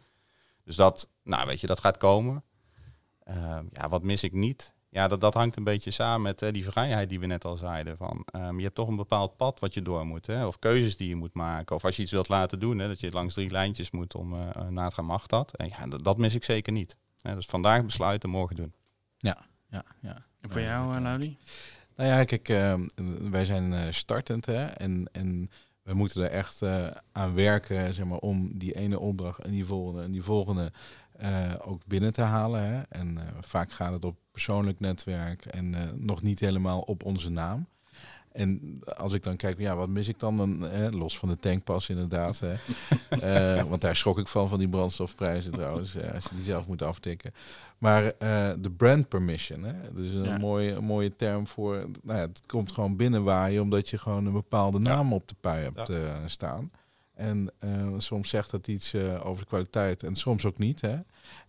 Dus 0.64 0.76
dat, 0.76 1.10
nou 1.24 1.48
weet 1.48 1.62
je, 1.62 1.68
dat 1.68 1.80
gaat 1.80 1.98
komen. 1.98 2.44
Ehm, 3.24 3.66
ja, 3.72 3.90
wat 3.90 4.04
mis 4.04 4.24
ik 4.24 4.34
niet? 4.34 4.75
Ja, 4.96 5.08
dat, 5.08 5.22
dat 5.22 5.34
hangt 5.34 5.56
een 5.56 5.64
beetje 5.64 5.92
samen 5.92 6.22
met 6.22 6.42
eh, 6.42 6.52
die 6.52 6.66
vrijheid 6.66 7.10
die 7.10 7.20
we 7.20 7.26
net 7.26 7.46
al 7.46 7.58
zeiden. 7.58 7.98
Van, 7.98 8.26
ehm, 8.26 8.58
je 8.58 8.64
hebt 8.64 8.76
toch 8.76 8.88
een 8.88 8.96
bepaald 8.96 9.38
pad 9.38 9.60
wat 9.60 9.74
je 9.74 9.82
door 9.82 10.06
moet. 10.06 10.26
Hè? 10.26 10.46
Of 10.46 10.60
keuzes 10.60 10.98
die 10.98 11.08
je 11.08 11.16
moet 11.16 11.34
maken. 11.34 11.76
Of 11.76 11.86
als 11.86 11.96
je 11.96 12.02
iets 12.02 12.12
wilt 12.12 12.30
laten 12.30 12.60
doen, 12.60 12.80
hè, 12.80 12.88
dat 12.88 13.00
je 13.00 13.12
langs 13.12 13.34
drie 13.34 13.50
lijntjes 13.50 13.92
moet 13.92 14.16
om 14.16 14.34
uh, 14.34 14.68
na 14.70 14.88
te 14.88 14.96
gaan 14.96 15.06
mag 15.06 15.28
dat. 15.28 15.56
En 15.56 15.68
ja, 15.68 15.88
dat, 15.88 16.04
dat 16.04 16.18
mis 16.18 16.36
ik 16.36 16.44
zeker 16.44 16.74
niet. 16.74 16.98
Hè? 17.22 17.36
Dus 17.36 17.46
vandaag 17.46 17.86
besluiten, 17.86 18.30
morgen 18.30 18.56
doen. 18.56 18.74
Ja, 19.18 19.38
ja, 19.70 19.84
ja. 20.00 20.26
En 20.42 20.50
voor 20.50 20.62
jou, 20.62 20.96
uh, 20.96 21.02
Laudi? 21.02 21.38
Nou 21.96 22.10
ja, 22.10 22.24
kijk, 22.24 22.50
ehm, 22.50 22.88
wij 23.32 23.46
zijn 23.46 23.94
startend 23.94 24.46
hè, 24.46 24.66
en, 24.66 25.10
en 25.12 25.50
we 25.84 25.94
moeten 25.94 26.24
er 26.24 26.30
echt 26.30 26.62
aan 27.12 27.34
werken 27.34 27.94
zeg 27.94 28.06
maar, 28.06 28.18
om 28.18 28.58
die 28.58 28.76
ene 28.76 29.00
opdracht 29.00 29.40
en 29.40 29.52
die 29.52 29.66
volgende 29.66 30.04
en 30.04 30.12
die 30.12 30.24
volgende 30.24 30.72
uh, 31.22 31.54
ook 31.60 31.82
binnen 31.86 32.14
te 32.14 32.22
halen. 32.22 32.68
Hè. 32.68 32.82
En 32.90 33.16
uh, 33.18 33.22
vaak 33.42 33.72
gaat 33.72 33.92
het 33.92 34.06
op 34.06 34.18
persoonlijk 34.32 34.80
netwerk 34.80 35.46
en 35.46 35.74
uh, 35.74 35.80
nog 35.96 36.22
niet 36.22 36.40
helemaal 36.40 36.80
op 36.80 37.04
onze 37.04 37.30
naam. 37.30 37.68
En 38.32 38.80
als 38.98 39.14
ik 39.14 39.24
dan 39.24 39.36
kijk, 39.36 39.60
ja, 39.60 39.76
wat 39.76 39.90
mis 39.90 40.08
ik 40.08 40.20
dan? 40.20 40.38
dan 40.38 40.70
los 40.96 41.18
van 41.18 41.30
de 41.30 41.38
tankpas 41.38 41.90
inderdaad. 41.90 42.40
Hè. 42.40 43.64
want 43.70 43.82
daar 43.82 43.96
schrok 43.96 44.20
ik 44.20 44.28
van, 44.28 44.50
van 44.50 44.60
die 44.60 44.70
brandstofprijzen 44.70 45.52
trouwens. 45.52 45.98
als 46.14 46.24
je 46.24 46.36
die 46.36 46.44
zelf 46.44 46.68
moet 46.68 46.82
aftikken. 46.82 47.34
Maar 47.78 48.04
de 48.60 48.72
brand 48.78 49.08
permission, 49.08 49.64
hè, 49.64 49.74
dat 49.94 50.04
is 50.04 50.14
een, 50.14 50.24
ja. 50.24 50.38
mooie, 50.38 50.72
een 50.72 50.84
mooie 50.84 51.16
term 51.16 51.48
voor... 51.48 51.76
Nou 52.02 52.20
ja, 52.20 52.28
het 52.28 52.42
komt 52.46 52.72
gewoon 52.72 52.96
binnenwaaien 52.96 53.62
omdat 53.62 53.90
je 53.90 53.98
gewoon 53.98 54.26
een 54.26 54.34
bepaalde 54.34 54.80
naam 54.80 55.10
ja. 55.10 55.16
op 55.16 55.28
de 55.28 55.36
pui 55.40 55.64
hebt 55.64 55.92
staan. 56.26 56.72
En 57.16 57.52
uh, 57.64 57.94
soms 57.98 58.30
zegt 58.30 58.52
dat 58.52 58.68
iets 58.68 58.94
uh, 58.94 59.26
over 59.26 59.42
de 59.42 59.48
kwaliteit 59.48 60.04
en 60.04 60.16
soms 60.16 60.46
ook 60.46 60.58
niet. 60.58 60.82
Hè? 60.82 60.98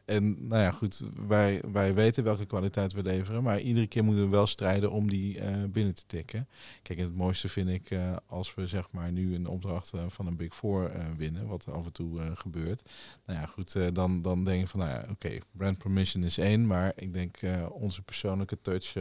En 0.04 0.48
nou 0.48 0.62
ja, 0.62 0.70
goed, 0.70 1.04
wij, 1.26 1.60
wij 1.72 1.94
weten 1.94 2.24
welke 2.24 2.46
kwaliteit 2.46 2.92
we 2.92 3.02
leveren, 3.02 3.42
maar 3.42 3.60
iedere 3.60 3.86
keer 3.86 4.04
moeten 4.04 4.24
we 4.24 4.30
wel 4.30 4.46
strijden 4.46 4.90
om 4.90 5.10
die 5.10 5.36
uh, 5.36 5.64
binnen 5.68 5.94
te 5.94 6.06
tikken. 6.06 6.48
Kijk, 6.82 6.98
het 6.98 7.16
mooiste 7.16 7.48
vind 7.48 7.68
ik 7.68 7.98
als 8.26 8.54
we 8.54 8.66
zeg 8.66 8.90
maar 8.90 9.12
nu 9.12 9.34
een 9.34 9.46
opdracht 9.46 9.92
van 10.08 10.26
een 10.26 10.36
Big 10.36 10.54
Four 10.54 10.90
winnen, 11.16 11.46
wat 11.46 11.66
af 11.72 11.86
en 11.86 11.92
toe 11.92 12.20
gebeurt. 12.34 12.90
Nou 13.26 13.40
ja, 13.40 13.46
goed, 13.46 13.94
dan, 13.94 14.22
dan 14.22 14.44
denk 14.44 14.62
ik 14.62 14.68
van, 14.68 14.80
nou 14.80 14.92
ja, 14.92 15.06
oké, 15.10 15.38
brand 15.50 15.78
permission 15.78 16.22
is 16.24 16.38
één, 16.38 16.66
maar 16.66 16.92
ik 16.96 17.12
denk 17.12 17.38
onze 17.70 18.02
persoonlijke 18.02 18.58
touch, 18.62 18.92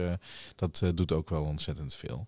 dat 0.56 0.82
doet 0.94 1.12
ook 1.12 1.28
wel 1.28 1.44
ontzettend 1.44 1.94
veel. 1.94 2.26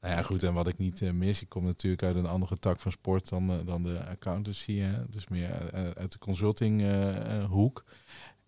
Nou 0.00 0.14
ja, 0.14 0.22
goed, 0.22 0.42
en 0.42 0.54
wat 0.54 0.68
ik 0.68 0.78
niet 0.78 1.00
uh, 1.00 1.10
mis, 1.10 1.42
ik 1.42 1.48
kom 1.48 1.64
natuurlijk 1.64 2.02
uit 2.02 2.16
een 2.16 2.26
andere 2.26 2.58
tak 2.58 2.80
van 2.80 2.92
sport 2.92 3.28
dan, 3.28 3.50
uh, 3.50 3.56
dan 3.64 3.82
de 3.82 4.04
accountancy. 4.04 4.84
Dus 5.10 5.28
meer 5.28 5.50
uh, 5.74 5.90
uit 5.90 6.12
de 6.12 6.18
consulting 6.18 6.82
hoek. 7.48 7.84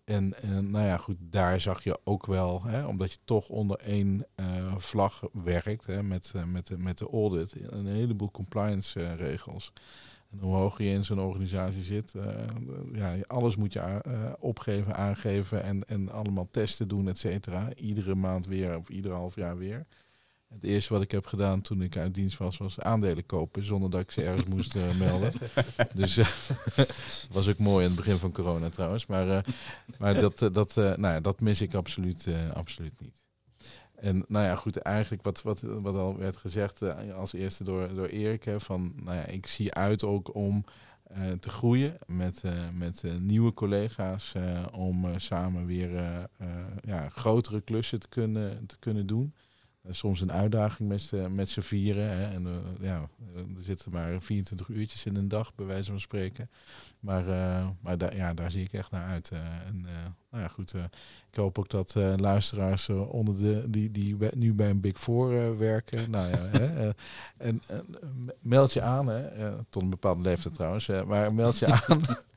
En 0.03 0.33
nou 0.61 0.85
ja, 0.85 0.97
goed, 0.97 1.17
daar 1.19 1.59
zag 1.59 1.83
je 1.83 1.99
ook 2.03 2.25
wel, 2.25 2.63
hè, 2.63 2.85
omdat 2.85 3.11
je 3.11 3.17
toch 3.25 3.49
onder 3.49 3.77
één 3.77 4.25
vlag 4.77 5.23
werkt 5.43 5.85
hè, 5.85 6.03
met, 6.03 6.33
met, 6.45 6.67
de, 6.67 6.77
met 6.77 6.97
de 6.97 7.09
audit, 7.09 7.71
een 7.71 7.85
heleboel 7.85 8.31
compliance 8.31 9.13
regels. 9.13 9.73
En 10.31 10.39
hoe 10.39 10.55
hoger 10.55 10.85
je 10.85 10.91
in 10.91 11.03
zo'n 11.03 11.19
organisatie 11.19 11.83
zit, 11.83 12.13
ja, 12.93 13.15
alles 13.27 13.55
moet 13.55 13.73
je 13.73 14.03
opgeven, 14.39 14.95
aangeven 14.95 15.63
en, 15.63 15.83
en 15.87 16.11
allemaal 16.11 16.47
testen 16.51 16.87
doen, 16.87 17.07
et 17.07 17.17
cetera. 17.17 17.73
Iedere 17.75 18.15
maand 18.15 18.45
weer 18.45 18.77
of 18.77 18.89
ieder 18.89 19.11
half 19.11 19.35
jaar 19.35 19.57
weer. 19.57 19.85
Het 20.53 20.63
eerste 20.63 20.93
wat 20.93 21.01
ik 21.01 21.11
heb 21.11 21.25
gedaan 21.25 21.61
toen 21.61 21.81
ik 21.81 21.97
uit 21.97 22.13
dienst 22.13 22.37
was, 22.37 22.57
was 22.57 22.79
aandelen 22.79 23.25
kopen 23.25 23.65
zonder 23.65 23.89
dat 23.89 24.01
ik 24.01 24.11
ze 24.11 24.23
ergens 24.23 24.45
moest 24.45 24.75
uh, 24.75 24.99
melden. 24.99 25.33
Dus 25.93 26.17
uh, 26.17 26.27
was 27.31 27.47
ook 27.47 27.57
mooi 27.57 27.83
in 27.83 27.91
het 27.91 27.99
begin 27.99 28.17
van 28.17 28.31
corona 28.31 28.69
trouwens. 28.69 29.05
Maar, 29.05 29.27
uh, 29.27 29.39
maar 29.97 30.13
dat, 30.13 30.37
dat, 30.37 30.75
nou 30.75 31.01
ja, 31.01 31.19
dat 31.19 31.39
mis 31.39 31.61
ik 31.61 31.73
absoluut, 31.73 32.27
absoluut 32.53 33.01
niet. 33.01 33.25
En 33.95 34.25
nou 34.27 34.45
ja, 34.45 34.55
goed, 34.55 34.77
eigenlijk 34.77 35.23
wat, 35.23 35.41
wat, 35.41 35.61
wat 35.61 35.95
al 35.95 36.17
werd 36.17 36.37
gezegd 36.37 36.81
als 37.13 37.33
eerste 37.33 37.63
door, 37.63 37.93
door 37.95 38.07
Erik, 38.07 38.43
hè, 38.43 38.59
van 38.59 38.93
nou 38.95 39.17
ja, 39.17 39.25
ik 39.25 39.47
zie 39.47 39.73
uit 39.73 40.03
ook 40.03 40.35
om 40.35 40.65
te 41.39 41.49
groeien 41.49 41.97
met, 42.05 42.43
met 42.73 43.03
nieuwe 43.19 43.53
collega's, 43.53 44.33
om 44.71 45.19
samen 45.19 45.65
weer 45.65 45.91
ja, 46.81 47.09
grotere 47.09 47.61
klussen 47.61 47.99
te 47.99 48.07
kunnen, 48.07 48.65
te 48.65 48.77
kunnen 48.79 49.07
doen. 49.07 49.33
Eh, 49.81 49.93
soms 49.93 50.21
een 50.21 50.31
uitdaging 50.31 50.89
met, 50.89 51.11
met 51.29 51.49
z'n 51.49 51.59
vieren. 51.59 52.09
Hè. 52.09 52.23
En 52.33 52.45
uh, 52.45 52.53
ja, 52.79 53.09
er 53.35 53.63
zitten 53.63 53.91
maar 53.91 54.21
24 54.21 54.67
uurtjes 54.67 55.05
in 55.05 55.15
een 55.15 55.27
dag, 55.27 55.55
bij 55.55 55.65
wijze 55.65 55.91
van 55.91 55.99
spreken. 55.99 56.49
Maar, 56.99 57.23
maar 57.81 57.97
da 57.97 58.11
ja, 58.13 58.33
daar 58.33 58.51
zie 58.51 58.63
ik 58.63 58.73
echt 58.73 58.91
naar 58.91 59.05
uit. 59.05 59.29
en 59.65 59.81
nou 60.29 60.43
ja, 60.43 60.47
goed. 60.47 60.73
ik 61.31 61.35
hoop 61.35 61.59
ook 61.59 61.69
dat 61.69 61.95
luisteraars 62.17 62.89
onder 62.89 63.35
de, 63.35 63.69
die, 63.69 63.91
die 63.91 64.17
nu 64.35 64.53
bij 64.53 64.69
een 64.69 64.79
Big 64.79 64.99
Four 64.99 65.57
werken. 65.57 66.09
nou 66.09 66.29
ja, 66.29 66.37
hè, 66.37 66.89
en 67.37 67.61
meld 68.39 68.73
je 68.73 68.81
aan, 68.81 69.07
hè, 69.07 69.53
tot 69.69 69.81
een 69.81 69.89
bepaalde 69.89 70.21
leeftijd 70.21 70.53
trouwens. 70.53 70.87
maar 70.87 71.33
meld 71.33 71.57
je 71.57 71.65
aan. 71.65 72.01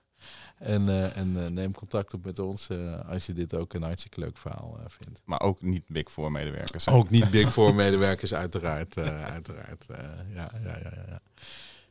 En, 0.59 0.89
uh, 0.89 1.17
en 1.17 1.37
uh, 1.37 1.47
neem 1.47 1.73
contact 1.73 2.15
op 2.15 2.25
met 2.25 2.39
ons 2.39 2.69
uh, 2.69 3.01
als 3.09 3.27
je 3.27 3.33
dit 3.33 3.55
ook 3.55 3.75
een 3.75 3.83
hartstikke 3.83 4.21
leuk 4.21 4.39
verhaal 4.39 4.79
vindt. 4.87 5.21
Maar 5.25 5.41
ook 5.41 5.63
niet 5.63 5.85
Big 5.89 6.13
Four 6.13 6.33
medewerkers. 6.33 6.89
Ook 6.89 7.11
niet 7.11 7.31
Big 7.31 7.53
Four 7.53 7.75
medewerkers, 7.75 8.35
uiteraard. 8.35 8.99
uiteraard 8.99 9.85
ja, 9.89 10.51
ja, 10.63 10.79
ja, 10.83 10.93
ja. 11.09 11.21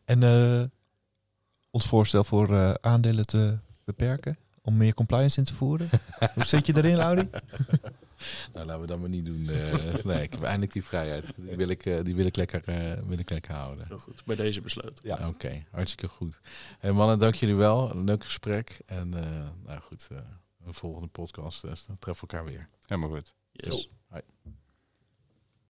En 0.06 0.72
ons 1.72 1.88
voorstel 1.88 2.24
voor 2.24 2.78
aandelen 2.82 3.26
te 3.26 3.58
beperken? 3.84 4.38
Om 4.62 4.78
meer 4.78 4.94
compliance 4.94 5.38
in 5.38 5.44
te 5.44 5.56
voeren? 5.56 5.90
Hoe 6.34 6.46
zit 6.46 6.66
je 6.66 6.76
erin, 6.76 7.00
Audi? 7.00 7.30
Nou, 8.54 8.66
laten 8.66 8.82
we 8.82 8.88
dat 8.88 9.00
maar 9.00 9.10
niet 9.10 9.26
doen. 9.26 9.42
Uh, 9.50 9.74
nee, 10.04 10.22
ik 10.22 10.32
heb 10.32 10.42
eindelijk 10.42 10.74
die 10.74 10.84
vrijheid. 10.84 11.26
Die 11.36 11.56
wil 11.56 11.68
ik, 11.70 11.86
uh, 11.86 12.02
die 12.04 12.16
wil 12.16 12.26
ik, 12.26 12.36
lekker, 12.36 12.62
uh, 12.70 12.94
wil 13.08 13.18
ik 13.18 13.30
lekker 13.30 13.54
houden. 13.54 13.88
Heel 13.88 13.98
goed, 13.98 14.26
bij 14.26 14.36
deze 14.36 14.62
besluit. 14.62 15.00
Ja. 15.04 15.16
Oké, 15.16 15.28
okay, 15.28 15.66
hartstikke 15.72 16.08
goed. 16.08 16.40
Hey 16.80 16.92
mannen, 16.92 17.20
dank 17.20 17.36
jullie 17.36 17.56
wel. 17.56 17.92
Een 17.92 18.04
leuk 18.04 18.24
gesprek. 18.24 18.80
En 18.86 19.10
nou 19.66 19.80
goed, 19.82 20.08
een 20.66 20.74
volgende 20.74 21.08
podcast. 21.08 21.62
Dus 21.62 21.86
dan 21.86 21.98
treffen 22.00 22.28
we 22.28 22.34
elkaar 22.34 22.52
weer. 22.52 22.70
Helemaal 22.86 23.10
goed. 23.10 23.34
Yes. 23.52 23.90
Yo. 24.12 24.22